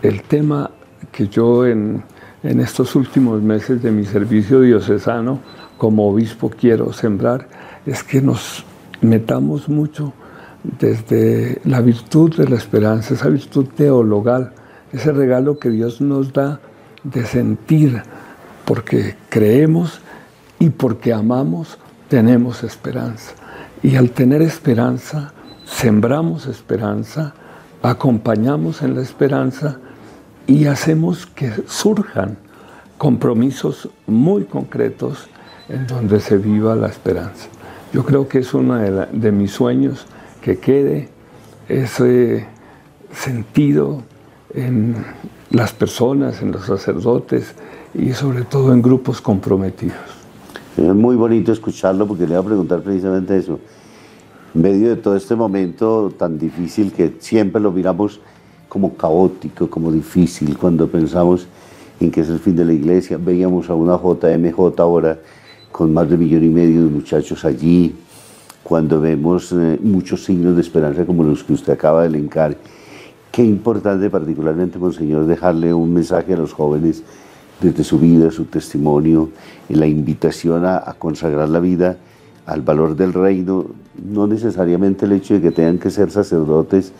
el 0.03 0.23
tema 0.23 0.70
que 1.12 1.29
yo 1.29 1.66
en, 1.66 2.05
estos 2.42 2.94
últimos 2.94 3.42
meses 3.42 3.83
de 3.83 3.90
mi 3.90 4.07
servicio 4.07 4.62
diocesano 4.62 5.40
como 5.77 6.09
obispo 6.09 6.49
quiero 6.49 6.92
sembrar, 6.92 7.49
es 7.85 8.03
que 8.03 8.23
nos 8.23 8.64
metamos 9.03 9.68
mucho 9.68 10.14
desde 10.62 11.61
la 11.64 11.81
virtud 11.81 12.35
de 12.37 12.49
la 12.49 12.57
esperanza, 12.57 13.14
esa 13.14 13.29
virtud 13.29 13.66
teologal, 13.77 14.53
ese 14.92 15.12
regalo 15.12 15.59
que 15.59 15.70
Dios 15.70 16.01
nos 16.01 16.33
da 16.33 16.61
de 17.03 17.25
sentir, 17.25 18.03
porque 18.64 19.16
creemos 19.29 20.01
y 20.59 20.70
porque 20.70 21.12
amamos, 21.12 21.79
tenemos 22.11 22.64
esperanza. 22.64 23.33
Y 23.83 23.96
al 23.96 24.11
tener 24.11 24.42
esperanza, 24.42 25.33
sembramos 25.64 26.46
esperanza, 26.46 27.33
acompañamos 27.83 28.83
en 28.83 28.96
la 28.96 29.01
esperanza 29.01 29.79
y 30.46 30.66
hacemos 30.66 31.25
que 31.25 31.53
surjan 31.66 32.37
compromisos 32.99 33.88
muy 34.09 34.44
concretos 34.44 35.29
en 35.68 35.87
donde 35.87 36.20
se 36.20 36.37
viva 36.37 36.75
la 36.75 36.88
esperanza. 36.88 37.46
Yo 37.92 38.05
creo 38.05 38.29
que 38.29 38.40
es 38.40 38.53
uno 38.55 38.77
de, 38.77 39.33
mis 39.33 39.53
sueños 39.53 40.05
que 40.42 40.59
quede 40.59 41.09
ese 41.68 42.46
sentido 43.12 44.03
en 44.53 44.96
las 45.51 45.73
personas, 45.73 46.42
en 46.42 46.51
los 46.51 46.66
sacerdotes 46.66 47.55
y 47.94 48.12
sobre 48.12 48.42
todo 48.42 48.73
en 48.73 48.83
grupos 48.83 49.20
comprometidos. 49.20 50.20
Es 50.77 50.95
muy 50.95 51.17
bonito 51.17 51.51
escucharlo 51.51 52.07
porque 52.07 52.23
le 52.23 52.37
voy 52.37 52.45
a 52.45 52.47
preguntar 52.47 52.81
precisamente 52.83 53.37
eso. 53.37 53.59
En 54.55 54.63
medio 54.63 54.89
de 54.91 54.97
todo 54.97 55.17
este 55.17 55.35
momento 55.35 56.13
tan 56.17 56.39
difícil 56.39 56.93
que 56.93 57.15
siempre 57.19 57.61
lo 57.61 57.73
miramos 57.73 58.21
como 58.69 58.95
caótico, 58.95 59.69
como 59.69 59.91
difícil, 59.91 60.57
cuando 60.57 60.87
pensamos 60.89 61.49
en 61.99 62.11
que 62.11 62.21
es 62.21 62.29
el 62.29 62.39
fin 62.39 62.55
de 62.55 62.65
la 62.65 62.73
iglesia, 62.73 63.19
veíamos 63.19 63.69
a 63.69 63.75
una 63.75 63.97
JMJ 63.97 64.81
ahora 64.81 65.19
con 65.73 65.93
más 65.93 66.09
de 66.09 66.17
millón 66.17 66.45
y 66.45 66.49
medio 66.49 66.85
de 66.85 66.91
muchachos 66.91 67.45
allí, 67.45 67.95
cuando 68.63 69.01
vemos 69.01 69.53
eh, 69.53 69.79
muchos 69.83 70.25
signos 70.25 70.55
de 70.55 70.63
esperanza 70.63 71.05
como 71.05 71.25
los 71.25 71.43
que 71.43 71.53
usted 71.53 71.73
acaba 71.73 72.03
de 72.03 72.09
elencar, 72.09 72.57
qué 73.33 73.45
importante 73.45 74.09
particularmente, 74.09 74.79
Monseñor, 74.79 75.27
dejarle 75.27 75.75
un 75.75 75.93
mensaje 75.93 76.35
a 76.35 76.37
los 76.37 76.53
jóvenes 76.53 77.03
desde 77.61 77.85
su 77.85 77.99
vida, 77.99 78.31
su 78.31 78.46
testimonio, 78.46 79.31
la 79.68 79.87
invitación 79.87 80.64
a, 80.64 80.94
consagrar 80.99 81.49
la 81.49 81.61
vida 81.61 81.96
al 82.46 82.62
valor 82.62 82.96
del 82.96 83.12
reino, 83.12 83.66
no 84.03 84.27
necesariamente 84.27 85.05
el 85.05 85.12
hecho 85.12 85.35
de 85.35 85.40
que 85.40 85.51
tengan 85.51 85.79
que 85.79 85.90
ser 85.90 86.11
sacerdotes 86.11 86.92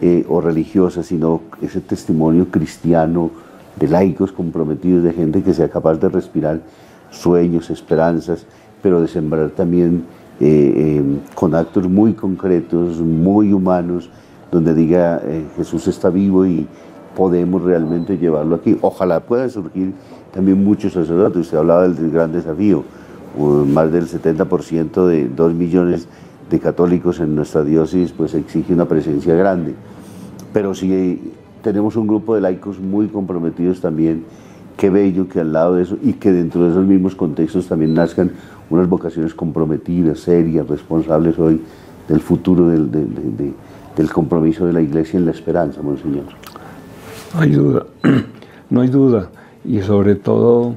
eh, 0.00 0.24
o 0.28 0.40
religiosas, 0.40 1.06
sino 1.06 1.42
ese 1.60 1.80
testimonio 1.80 2.48
cristiano 2.50 3.30
de 3.78 3.88
laicos 3.88 4.32
comprometidos, 4.32 5.04
de 5.04 5.12
gente 5.12 5.42
que 5.42 5.54
sea 5.54 5.68
capaz 5.68 5.96
de 5.96 6.08
respirar 6.08 6.60
sueños, 7.10 7.70
esperanzas, 7.70 8.46
pero 8.82 9.00
de 9.00 9.08
sembrar 9.08 9.50
también 9.50 10.04
eh, 10.40 10.72
eh, 10.76 11.02
con 11.34 11.54
actos 11.54 11.88
muy 11.88 12.14
concretos, 12.14 12.98
muy 13.00 13.52
humanos, 13.52 14.10
donde 14.50 14.74
diga 14.74 15.22
Jesús 15.56 15.86
está 15.86 16.10
vivo 16.10 16.44
y 16.44 16.66
podemos 17.16 17.62
realmente 17.62 18.18
llevarlo 18.18 18.56
aquí. 18.56 18.76
Ojalá 18.80 19.20
pueda 19.20 19.48
surgir 19.48 19.92
también 20.32 20.62
muchos 20.62 20.92
sacerdotes. 20.92 21.42
Usted 21.42 21.58
hablaba 21.58 21.88
del 21.88 22.10
gran 22.10 22.32
desafío 22.32 22.84
más 23.38 23.92
del 23.92 24.06
70% 24.08 25.06
de 25.06 25.28
2 25.28 25.54
millones 25.54 26.08
de 26.50 26.58
católicos 26.58 27.20
en 27.20 27.36
nuestra 27.36 27.62
diócesis, 27.62 28.12
pues 28.12 28.34
exige 28.34 28.74
una 28.74 28.86
presencia 28.86 29.34
grande. 29.34 29.74
Pero 30.52 30.74
si 30.74 31.32
tenemos 31.62 31.96
un 31.96 32.08
grupo 32.08 32.34
de 32.34 32.40
laicos 32.40 32.80
muy 32.80 33.06
comprometidos 33.06 33.80
también, 33.80 34.24
qué 34.76 34.90
bello 34.90 35.28
que 35.28 35.40
al 35.40 35.52
lado 35.52 35.76
de 35.76 35.84
eso 35.84 35.96
y 36.02 36.14
que 36.14 36.32
dentro 36.32 36.64
de 36.64 36.70
esos 36.70 36.84
mismos 36.84 37.14
contextos 37.14 37.68
también 37.68 37.94
nazcan 37.94 38.32
unas 38.68 38.88
vocaciones 38.88 39.34
comprometidas, 39.34 40.20
serias, 40.20 40.66
responsables 40.66 41.38
hoy 41.38 41.60
del 42.08 42.20
futuro 42.20 42.68
del, 42.68 42.90
del 42.90 44.12
compromiso 44.12 44.66
de 44.66 44.72
la 44.72 44.80
Iglesia 44.80 45.18
en 45.18 45.26
la 45.26 45.32
esperanza, 45.32 45.82
Monseñor. 45.82 46.24
No 47.34 47.40
hay 47.40 47.50
duda, 47.50 47.86
no 48.70 48.80
hay 48.80 48.88
duda. 48.88 49.28
Y 49.64 49.80
sobre 49.82 50.14
todo 50.14 50.74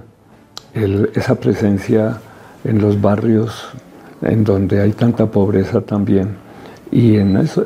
esa 0.74 1.36
presencia 1.36 2.18
en 2.64 2.82
los 2.82 3.00
barrios 3.00 3.70
en 4.22 4.44
donde 4.44 4.82
hay 4.82 4.94
tanta 4.94 5.28
pobreza 5.28 5.82
también. 5.82 6.38
Y 6.92 7.18
en 7.18 7.38
eso 7.38 7.66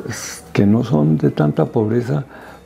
que 0.52 0.66
no 0.66 0.84
son 0.84 1.18
de 1.18 1.30
tanta 1.30 1.66
pobreza, 1.66 2.24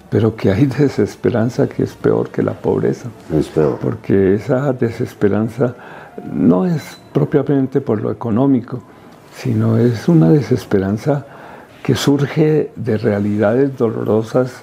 pero 0.09 0.37
que 0.37 0.51
hay 0.51 0.67
desesperanza 0.79 1.69
que 1.69 1.83
es 1.83 1.95
peor 1.95 2.31
que 2.31 2.43
la 2.43 2.53
pobreza. 2.53 3.09
Es 3.35 3.49
peor. 3.49 3.79
Porque 3.81 4.35
esa 4.35 4.73
desesperanza 4.73 5.75
no 6.33 6.67
es 6.67 6.99
propiamente 7.13 7.81
por 7.81 8.01
lo 8.01 8.11
económico, 8.11 8.83
sino 9.35 9.79
es 9.79 10.09
una 10.09 10.29
desesperanza 10.29 11.27
que 11.83 11.95
surge 11.97 12.71
de 12.77 12.97
realidades 12.97 13.77
dolorosas, 13.77 14.63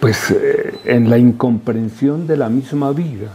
pues 0.00 0.30
eh, 0.30 0.78
en 0.84 1.08
la 1.10 1.18
incomprensión 1.18 2.26
de 2.26 2.36
la 2.36 2.48
misma 2.48 2.92
vida. 2.92 3.32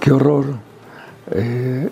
Qué 0.00 0.12
horror 0.12 0.46
eh, 1.30 1.88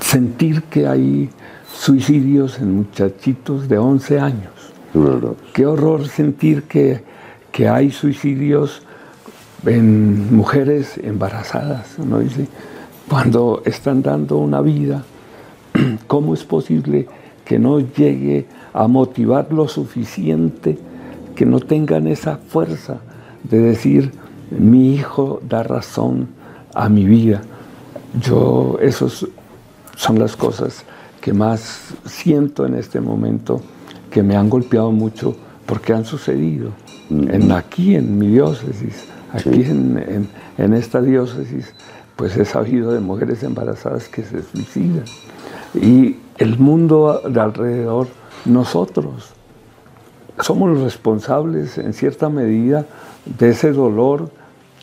sentir 0.00 0.64
que 0.64 0.86
hay 0.86 1.30
suicidios 1.72 2.58
en 2.58 2.74
muchachitos 2.76 3.68
de 3.68 3.78
11 3.78 4.20
años. 4.20 4.52
Qué 5.52 5.66
horror 5.66 6.08
sentir 6.08 6.64
que, 6.64 7.02
que 7.52 7.68
hay 7.68 7.92
suicidios 7.92 8.82
en 9.64 10.34
mujeres 10.34 10.98
embarazadas, 10.98 11.98
¿no? 11.98 12.20
Cuando 13.08 13.62
están 13.64 14.02
dando 14.02 14.38
una 14.38 14.60
vida, 14.60 15.04
¿cómo 16.06 16.34
es 16.34 16.44
posible 16.44 17.06
que 17.50 17.58
no 17.58 17.80
llegue 17.80 18.46
a 18.72 18.86
motivar 18.86 19.52
lo 19.52 19.66
suficiente, 19.66 20.78
que 21.34 21.44
no 21.44 21.58
tengan 21.58 22.06
esa 22.06 22.36
fuerza 22.36 23.00
de 23.42 23.58
decir, 23.58 24.12
mi 24.50 24.94
hijo 24.94 25.40
da 25.42 25.64
razón 25.64 26.28
a 26.72 26.88
mi 26.88 27.06
vida? 27.06 27.42
Yo, 28.22 28.78
esas 28.80 29.26
son 29.96 30.20
las 30.20 30.36
cosas 30.36 30.84
que 31.20 31.32
más 31.32 31.92
siento 32.04 32.66
en 32.66 32.76
este 32.76 33.00
momento, 33.00 33.60
que 34.12 34.22
me 34.22 34.36
han 34.36 34.48
golpeado 34.48 34.92
mucho 34.92 35.34
porque 35.66 35.92
han 35.92 36.04
sucedido 36.04 36.70
en, 37.10 37.50
aquí 37.50 37.96
en 37.96 38.16
mi 38.16 38.28
diócesis 38.28 39.08
Aquí 39.32 39.62
en, 39.62 40.74
esta 40.74 41.00
diócesis, 41.00 41.72
pues 42.14 42.36
he 42.36 42.44
sabido 42.44 42.92
de 42.92 43.00
mujeres 43.00 43.42
embarazadas 43.42 44.08
que 44.08 44.22
se 44.22 44.42
suicidan. 44.42 45.04
Y 45.74 46.16
el 46.40 46.58
mundo 46.58 47.20
de 47.28 47.38
alrededor, 47.38 48.08
nosotros, 48.46 49.34
somos 50.40 50.70
los 50.70 50.80
responsables 50.80 51.76
en 51.76 51.92
cierta 51.92 52.30
medida 52.30 52.86
de 53.26 53.50
ese 53.50 53.72
dolor 53.72 54.30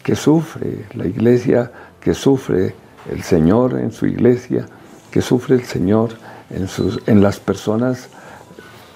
que 0.03 0.15
sufre 0.15 0.85
la 0.93 1.07
iglesia, 1.07 1.71
que 1.99 2.13
sufre 2.13 2.75
el 3.11 3.23
Señor 3.23 3.79
en 3.79 3.91
su 3.91 4.05
iglesia, 4.05 4.67
que 5.09 5.21
sufre 5.21 5.55
el 5.55 5.63
Señor 5.63 6.11
en, 6.51 6.67
sus, 6.67 7.01
en 7.07 7.23
las 7.23 7.39
personas 7.39 8.07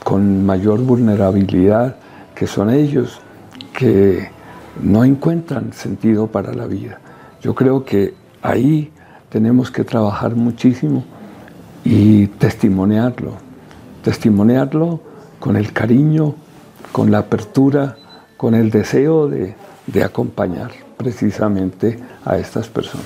con 0.03 0.45
mayor 0.45 0.81
vulnerabilidad, 0.81 1.95
que 2.35 2.45
son 2.45 2.69
ellos, 2.69 3.21
que 3.73 4.29
no 4.79 5.03
encuentran 5.03 5.73
sentido 5.73 6.27
para 6.27 6.53
la 6.53 6.67
vida. 6.67 6.99
Yo 7.41 7.55
creo 7.55 7.85
que 7.85 8.13
ahí 8.43 8.91
tenemos 9.29 9.71
que 9.71 9.83
trabajar 9.83 10.35
muchísimo 10.35 11.03
y 11.83 12.27
testimoniarlo, 12.27 13.33
testimoniarlo 14.03 14.99
con 15.39 15.55
el 15.55 15.73
cariño, 15.73 16.35
con 16.91 17.11
la 17.11 17.19
apertura, 17.19 17.97
con 18.37 18.53
el 18.55 18.69
deseo 18.69 19.27
de, 19.27 19.55
acompañar 20.03 20.71
precisamente 20.97 21.99
a 22.23 22.37
estas 22.37 22.69
personas. 22.69 23.05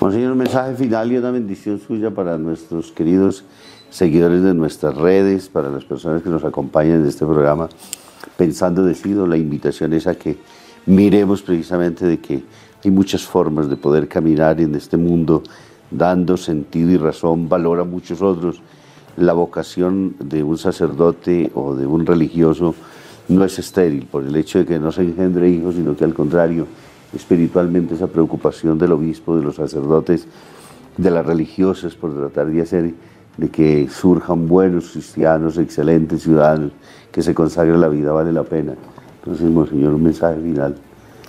Monseñor, 0.00 0.32
un 0.32 0.38
mensaje 0.38 0.74
final 0.76 1.12
y 1.12 1.18
una 1.18 1.30
bendición 1.30 1.80
suya 1.80 2.10
para 2.10 2.38
nuestros 2.38 2.92
queridos 2.92 3.44
seguidores 3.90 4.42
de 4.42 4.54
nuestras 4.54 4.96
redes, 4.96 5.48
para 5.48 5.68
las 5.68 5.84
personas 5.84 6.22
que 6.22 6.30
nos 6.30 6.44
acompañan 6.44 7.00
en 7.00 7.06
este 7.06 7.26
programa 7.26 7.68
pensando 8.38 8.84
decido, 8.84 9.26
la 9.26 9.36
invitación 9.36 9.92
es 9.92 10.06
a 10.06 10.14
que 10.14 10.38
miremos 10.86 11.42
precisamente 11.42 12.06
de 12.06 12.20
que 12.20 12.44
hay 12.84 12.90
muchas 12.90 13.24
formas 13.24 13.68
de 13.68 13.76
poder 13.76 14.06
caminar 14.08 14.60
en 14.60 14.76
este 14.76 14.96
mundo 14.96 15.42
dando 15.90 16.36
sentido 16.36 16.90
y 16.90 16.96
razón, 16.96 17.48
valor 17.48 17.80
a 17.80 17.84
muchos 17.84 18.22
otros. 18.22 18.60
La 19.16 19.32
vocación 19.32 20.14
de 20.20 20.42
un 20.42 20.58
sacerdote 20.58 21.50
o 21.54 21.74
de 21.74 21.86
un 21.86 22.06
religioso 22.06 22.74
no 23.28 23.44
es 23.44 23.58
estéril 23.58 24.06
por 24.06 24.24
el 24.24 24.34
hecho 24.36 24.60
de 24.60 24.66
que 24.66 24.78
no 24.78 24.92
se 24.92 25.02
engendre 25.02 25.48
hijos, 25.50 25.74
sino 25.74 25.96
que 25.96 26.04
al 26.04 26.14
contrario, 26.14 26.66
espiritualmente 27.14 27.94
esa 27.94 28.06
preocupación 28.06 28.78
del 28.78 28.92
obispo, 28.92 29.36
de 29.36 29.42
los 29.42 29.56
sacerdotes, 29.56 30.26
de 30.96 31.10
las 31.10 31.24
religiosas 31.24 31.94
por 31.94 32.14
tratar 32.14 32.46
de 32.46 32.62
hacer 32.62 32.94
de 33.36 33.48
que 33.50 33.88
surjan 33.88 34.48
buenos 34.48 34.90
cristianos, 34.90 35.58
excelentes 35.58 36.22
ciudadanos, 36.22 36.72
que 37.12 37.22
se 37.22 37.34
consagre 37.34 37.78
la 37.78 37.88
vida 37.88 38.12
vale 38.12 38.32
la 38.32 38.42
pena. 38.42 38.74
Entonces, 39.22 39.48
Monseñor, 39.48 39.94
un 39.94 40.02
mensaje 40.02 40.40
final 40.40 40.76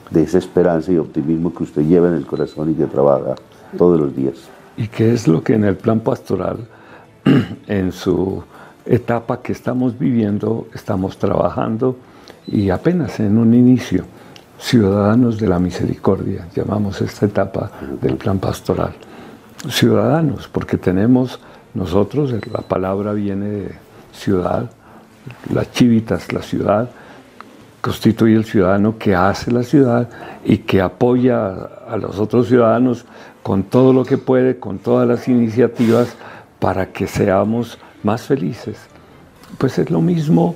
de 0.10 0.24
esa 0.24 0.39
esperanza 0.39 0.91
y 0.91 0.98
optimismo 0.98 1.54
que 1.54 1.63
usted 1.63 1.84
lleva 1.84 2.08
en 2.08 2.15
el 2.15 2.26
corazón 2.26 2.72
y 2.72 2.74
que 2.74 2.86
trabaja 2.86 3.36
todos 3.77 3.99
los 3.99 4.15
días. 4.15 4.36
¿Y 4.77 4.88
qué 4.88 5.13
es 5.13 5.27
lo 5.27 5.43
que 5.43 5.53
en 5.53 5.65
el 5.65 5.75
plan 5.75 5.99
pastoral, 5.99 6.67
en 7.67 7.91
su 7.91 8.43
etapa 8.86 9.41
que 9.41 9.51
estamos 9.51 9.97
viviendo, 9.97 10.67
estamos 10.73 11.17
trabajando 11.17 11.97
y 12.47 12.69
apenas 12.69 13.19
en 13.19 13.38
un 13.38 13.53
inicio? 13.53 14.05
Ciudadanos 14.60 15.38
de 15.38 15.47
la 15.47 15.60
misericordia, 15.60 16.47
llamamos 16.53 17.01
esta 17.01 17.25
etapa 17.25 17.71
del 18.01 18.15
plan 18.15 18.39
pastoral. 18.39 18.93
Ciudadanos, 19.69 20.47
porque 20.47 20.77
tenemos 20.77 21.39
nosotros, 21.73 22.34
la 22.51 22.62
palabra 22.62 23.13
viene 23.13 23.45
de 23.49 23.71
ciudad, 24.12 24.69
las 25.53 25.71
chivitas, 25.71 26.32
la 26.34 26.41
ciudad, 26.41 26.89
constituye 27.82 28.36
el 28.36 28.45
ciudadano 28.45 28.97
que 28.97 29.15
hace 29.15 29.51
la 29.51 29.63
ciudad 29.63 30.10
y 30.43 30.60
que 30.60 30.82
apoya 30.82 31.53
a 31.88 31.97
los 31.97 32.19
otros 32.19 32.47
ciudadanos 32.47 33.05
con 33.49 33.63
todo 33.63 33.93
lo 33.93 34.05
que 34.05 34.19
puede, 34.19 34.59
con 34.59 34.77
todas 34.77 35.07
las 35.07 35.27
iniciativas 35.27 36.15
para 36.59 36.91
que 36.91 37.07
seamos 37.07 37.79
más 38.03 38.21
felices. 38.21 38.77
Pues 39.57 39.79
es 39.79 39.89
lo 39.89 40.01
mismo 40.01 40.55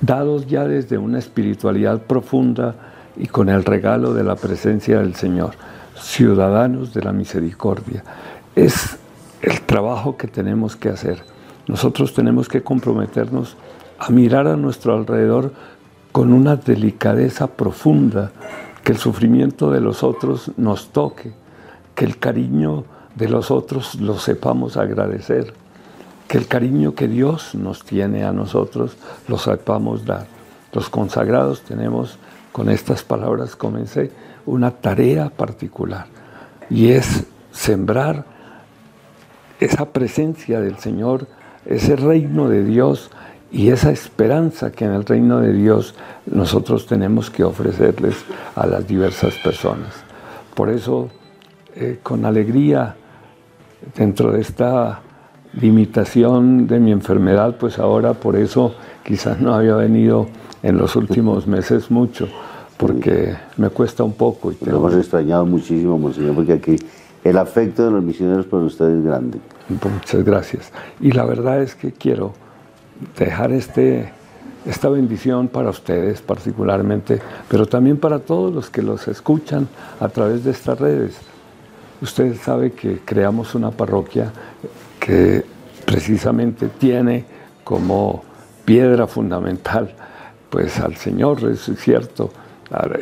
dados 0.00 0.46
ya 0.46 0.64
desde 0.64 0.96
una 0.96 1.18
espiritualidad 1.18 2.00
profunda 2.00 2.76
y 3.18 3.26
con 3.26 3.50
el 3.50 3.62
regalo 3.62 4.14
de 4.14 4.24
la 4.24 4.36
presencia 4.36 5.00
del 5.00 5.14
Señor, 5.14 5.50
ciudadanos 6.00 6.94
de 6.94 7.02
la 7.02 7.12
misericordia. 7.12 8.02
Es 8.56 8.96
el 9.42 9.60
trabajo 9.60 10.16
que 10.16 10.26
tenemos 10.26 10.76
que 10.76 10.88
hacer. 10.88 11.22
Nosotros 11.68 12.14
tenemos 12.14 12.48
que 12.48 12.62
comprometernos 12.62 13.54
a 13.98 14.08
mirar 14.08 14.46
a 14.46 14.56
nuestro 14.56 14.94
alrededor 14.94 15.52
con 16.10 16.32
una 16.32 16.56
delicadeza 16.56 17.48
profunda, 17.48 18.32
que 18.82 18.92
el 18.92 18.98
sufrimiento 18.98 19.70
de 19.70 19.82
los 19.82 20.02
otros 20.02 20.52
nos 20.56 20.88
toque, 20.88 21.43
que 21.94 22.04
el 22.04 22.18
cariño 22.18 22.84
de 23.14 23.28
los 23.28 23.50
otros 23.50 23.96
lo 23.96 24.18
sepamos 24.18 24.76
agradecer, 24.76 25.54
que 26.28 26.38
el 26.38 26.46
cariño 26.46 26.94
que 26.94 27.08
Dios 27.08 27.54
nos 27.54 27.84
tiene 27.84 28.24
a 28.24 28.32
nosotros 28.32 28.96
lo 29.28 29.38
sepamos 29.38 30.04
dar. 30.04 30.26
Los 30.72 30.88
consagrados 30.88 31.62
tenemos, 31.62 32.18
con 32.52 32.68
estas 32.68 33.02
palabras 33.02 33.56
comencé, 33.56 34.10
una 34.46 34.70
tarea 34.70 35.30
particular 35.30 36.06
y 36.68 36.90
es 36.90 37.24
sembrar 37.52 38.24
esa 39.60 39.86
presencia 39.86 40.60
del 40.60 40.78
Señor, 40.78 41.26
ese 41.64 41.96
reino 41.96 42.48
de 42.48 42.64
Dios 42.64 43.10
y 43.52 43.70
esa 43.70 43.92
esperanza 43.92 44.72
que 44.72 44.84
en 44.84 44.92
el 44.92 45.04
reino 45.04 45.40
de 45.40 45.52
Dios 45.52 45.94
nosotros 46.26 46.86
tenemos 46.86 47.30
que 47.30 47.44
ofrecerles 47.44 48.16
a 48.56 48.66
las 48.66 48.86
diversas 48.86 49.34
personas. 49.36 49.94
Por 50.54 50.70
eso, 50.70 51.10
eh, 51.74 51.98
con 52.02 52.24
alegría, 52.24 52.96
dentro 53.96 54.32
de 54.32 54.40
esta 54.40 55.00
limitación 55.54 56.66
de 56.66 56.80
mi 56.80 56.92
enfermedad, 56.92 57.56
pues 57.58 57.78
ahora 57.78 58.14
por 58.14 58.36
eso 58.36 58.74
quizás 59.04 59.40
no 59.40 59.54
había 59.54 59.76
venido 59.76 60.26
en 60.62 60.78
los 60.78 60.96
últimos 60.96 61.46
meses 61.46 61.90
mucho, 61.90 62.28
porque 62.76 63.34
me 63.56 63.70
cuesta 63.70 64.02
un 64.02 64.14
poco. 64.14 64.52
Y 64.52 64.56
Lo 64.64 64.76
hemos 64.76 64.94
extrañado 64.94 65.44
muchísimo, 65.46 65.98
Monseñor, 65.98 66.34
porque 66.34 66.54
aquí 66.54 66.76
el 67.22 67.38
afecto 67.38 67.84
de 67.84 67.90
los 67.90 68.02
misioneros 68.02 68.46
por 68.46 68.62
ustedes 68.62 68.98
es 68.98 69.04
grande. 69.04 69.38
Muchas 69.68 70.24
gracias. 70.24 70.72
Y 71.00 71.12
la 71.12 71.24
verdad 71.24 71.62
es 71.62 71.74
que 71.74 71.92
quiero 71.92 72.32
dejar 73.18 73.52
este, 73.52 74.12
esta 74.66 74.88
bendición 74.88 75.48
para 75.48 75.70
ustedes 75.70 76.22
particularmente, 76.22 77.20
pero 77.48 77.66
también 77.66 77.96
para 77.96 78.18
todos 78.18 78.52
los 78.54 78.70
que 78.70 78.82
los 78.82 79.08
escuchan 79.08 79.68
a 80.00 80.08
través 80.08 80.44
de 80.44 80.50
estas 80.50 80.78
redes. 80.78 81.33
Usted 82.00 82.36
sabe 82.36 82.72
que 82.72 83.00
creamos 83.04 83.54
una 83.54 83.70
parroquia 83.70 84.32
que 84.98 85.44
precisamente 85.84 86.68
tiene 86.68 87.24
como 87.62 88.24
piedra 88.64 89.06
fundamental 89.06 89.94
pues 90.50 90.78
al 90.78 90.96
Señor, 90.96 91.42
es 91.50 91.68
cierto, 91.78 92.30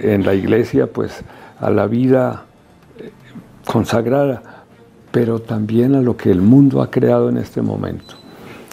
en 0.01 0.25
la 0.25 0.35
iglesia 0.35 0.87
pues 0.87 1.23
a 1.61 1.71
la 1.71 1.87
vida 1.87 2.45
eh, 2.99 3.11
consagrada, 3.67 4.65
pero 5.11 5.39
también 5.41 5.95
a 5.95 6.01
lo 6.01 6.17
que 6.17 6.31
el 6.31 6.41
mundo 6.41 6.81
ha 6.81 6.91
creado 6.91 7.29
en 7.29 7.37
este 7.37 7.61
momento. 7.61 8.15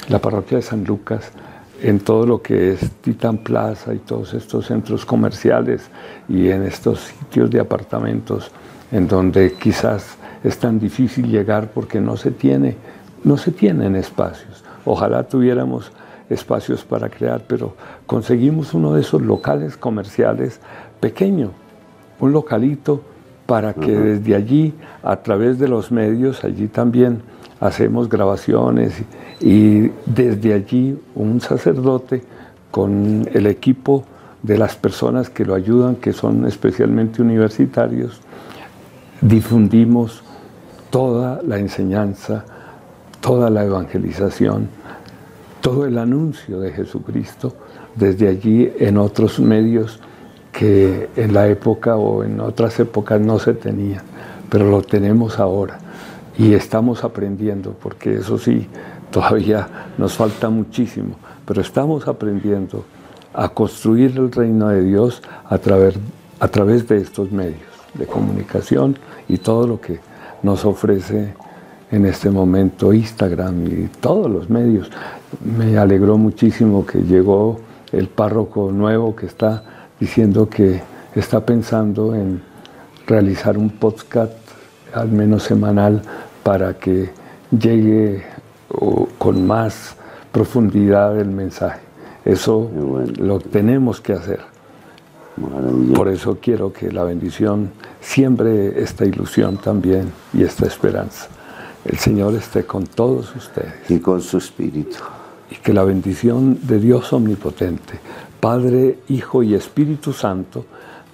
La 0.07 0.19
parroquia 0.19 0.59
de 0.59 0.61
San 0.61 0.85
Lucas 0.85 1.31
en 1.81 1.99
todo 1.99 2.25
lo 2.25 2.41
que 2.41 2.73
es 2.73 2.91
Titan 3.01 3.37
Plaza 3.37 3.93
y 3.93 3.99
todos 3.99 4.33
estos 4.33 4.67
centros 4.67 5.05
comerciales 5.05 5.89
y 6.27 6.49
en 6.49 6.63
estos 6.63 6.99
sitios 6.99 7.49
de 7.49 7.59
apartamentos 7.59 8.51
en 8.91 9.07
donde 9.07 9.53
quizás 9.53 10.17
es 10.43 10.57
tan 10.57 10.79
difícil 10.79 11.29
llegar 11.29 11.71
porque 11.71 12.01
no 12.01 12.17
se 12.17 12.31
tiene, 12.31 12.75
no 13.23 13.37
se 13.37 13.51
tienen 13.51 13.95
espacios. 13.95 14.63
Ojalá 14.85 15.23
tuviéramos 15.23 15.91
espacios 16.29 16.83
para 16.83 17.09
crear, 17.09 17.43
pero 17.47 17.75
conseguimos 18.05 18.73
uno 18.73 18.93
de 18.93 19.01
esos 19.01 19.21
locales 19.21 19.77
comerciales 19.77 20.59
pequeño, 20.99 21.51
un 22.19 22.31
localito 22.31 23.01
para 23.45 23.73
que 23.73 23.91
desde 23.91 24.35
allí, 24.35 24.75
a 25.01 25.15
través 25.17 25.57
de 25.57 25.67
los 25.67 25.91
medios, 25.91 26.43
allí 26.43 26.67
también 26.67 27.23
hacemos 27.59 28.09
grabaciones 28.09 28.93
y 29.39 29.91
desde 30.05 30.53
allí 30.53 30.97
un 31.15 31.41
sacerdote 31.41 32.23
con 32.71 33.27
el 33.33 33.47
equipo 33.47 34.05
de 34.43 34.57
las 34.57 34.75
personas 34.75 35.29
que 35.29 35.45
lo 35.45 35.55
ayudan, 35.55 35.95
que 35.95 36.13
son 36.13 36.45
especialmente 36.45 37.21
universitarios, 37.21 38.21
difundimos 39.21 40.23
toda 40.89 41.41
la 41.43 41.59
enseñanza, 41.59 42.45
toda 43.19 43.49
la 43.49 43.65
evangelización, 43.65 44.69
todo 45.61 45.85
el 45.85 45.97
anuncio 45.97 46.59
de 46.61 46.71
Jesucristo 46.71 47.53
desde 47.95 48.29
allí 48.29 48.71
en 48.79 48.97
otros 48.97 49.39
medios 49.39 49.99
que 50.53 51.09
en 51.15 51.33
la 51.33 51.47
época 51.47 51.97
o 51.97 52.23
en 52.23 52.39
otras 52.39 52.79
épocas 52.79 53.19
no 53.19 53.39
se 53.39 53.53
tenían, 53.53 54.03
pero 54.49 54.69
lo 54.69 54.81
tenemos 54.81 55.37
ahora 55.37 55.79
y 56.39 56.53
estamos 56.53 57.03
aprendiendo, 57.03 57.75
porque 57.83 58.15
eso 58.15 58.39
sí, 58.39 58.65
todavía 59.11 59.67
nos 59.97 60.13
falta 60.13 60.49
muchísimo, 60.49 61.15
pero 61.45 61.61
estamos 61.61 62.07
aprendiendo 62.07 62.85
a 63.33 63.49
construir 63.49 64.17
el 64.17 64.31
reino 64.31 64.69
de 64.69 64.81
Dios 64.83 65.21
a 65.45 65.57
través, 65.57 65.95
a 66.39 66.47
través 66.47 66.87
de 66.87 66.97
estos 66.97 67.31
medios 67.31 67.59
de 67.93 68.05
comunicación 68.05 68.97
y 69.27 69.37
todo 69.37 69.67
lo 69.67 69.81
que 69.81 69.99
nos 70.41 70.63
ofrece 70.63 71.33
en 71.91 72.05
este 72.05 72.29
momento 72.29 72.93
Instagram 72.93 73.65
y 73.67 73.89
todos 73.99 74.31
los 74.31 74.49
medios. 74.49 74.89
Me 75.43 75.77
alegró 75.77 76.17
muchísimo 76.17 76.85
que 76.85 76.99
llegó 76.99 77.59
el 77.91 78.07
párroco 78.07 78.71
nuevo 78.71 79.15
que 79.15 79.25
está 79.25 79.63
diciendo 79.99 80.49
que 80.49 80.81
está 81.15 81.45
pensando 81.45 82.15
en 82.15 82.41
realizar 83.07 83.57
un 83.57 83.71
podcast 83.71 84.33
al 84.93 85.09
menos 85.09 85.43
semanal 85.43 86.01
para 86.49 86.73
que 86.79 87.11
llegue 87.51 88.23
con 89.19 89.45
más 89.45 89.95
profundidad 90.31 91.19
el 91.19 91.29
mensaje. 91.29 91.81
Eso 92.25 92.71
lo 93.19 93.39
tenemos 93.39 94.01
que 94.01 94.13
hacer. 94.13 94.39
Por 95.93 96.07
eso 96.07 96.39
quiero 96.41 96.73
que 96.73 96.91
la 96.91 97.03
bendición 97.03 97.69
siembre 98.01 98.81
esta 98.81 99.05
ilusión 99.05 99.57
también 99.57 100.11
y 100.33 100.41
esta 100.41 100.65
esperanza. 100.65 101.27
El 101.85 101.99
Señor 101.99 102.33
esté 102.33 102.63
con 102.63 102.87
todos 102.87 103.35
ustedes. 103.35 103.87
Y 103.87 103.99
con 103.99 104.19
su 104.19 104.39
espíritu. 104.39 104.97
Y 105.51 105.55
que 105.57 105.71
la 105.71 105.83
bendición 105.83 106.57
de 106.63 106.79
Dios 106.79 107.13
omnipotente, 107.13 107.99
Padre, 108.39 108.97
Hijo 109.09 109.43
y 109.43 109.53
Espíritu 109.53 110.13
Santo, 110.13 110.65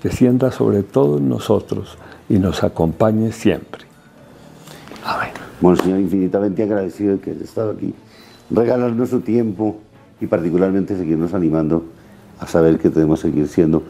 descienda 0.01 0.49
sobre 0.49 0.83
todos 0.83 1.19
nosotros 1.19 1.97
y 2.29 2.39
nos 2.39 2.63
acompañe 2.63 3.33
siempre. 3.33 3.84
Amén. 5.05 5.29
Bueno, 5.61 5.77
Señor, 5.77 5.99
infinitamente 5.99 6.63
agradecido 6.63 7.13
de 7.13 7.19
que 7.19 7.31
haya 7.31 7.43
estado 7.43 7.71
aquí, 7.71 7.93
regalarnos 8.49 9.09
su 9.09 9.21
tiempo 9.21 9.79
y 10.19 10.25
particularmente 10.25 10.97
seguirnos 10.97 11.33
animando 11.33 11.85
a 12.39 12.47
saber 12.47 12.79
que 12.79 12.89
debemos 12.89 13.19
seguir 13.19 13.47
siendo 13.47 13.83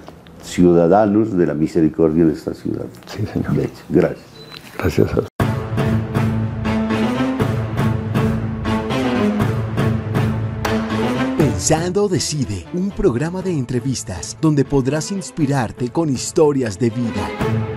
ciudadanos 0.43 1.35
de 1.35 1.47
la 1.47 1.53
misericordia 1.53 2.23
en 2.23 2.31
esta 2.31 2.53
ciudad. 2.53 2.85
Sí, 3.07 3.25
Señor. 3.25 3.69
Gracias. 3.89 4.25
Gracias 4.77 5.13
a 5.13 5.23
Pensando 11.37 12.07
Decide, 12.07 12.65
un 12.73 12.91
programa 12.91 13.41
de 13.41 13.51
entrevistas 13.51 14.37
donde 14.41 14.65
podrás 14.65 15.11
inspirarte 15.11 15.89
con 15.89 16.09
historias 16.09 16.77
de 16.77 16.89
vida. 16.89 17.74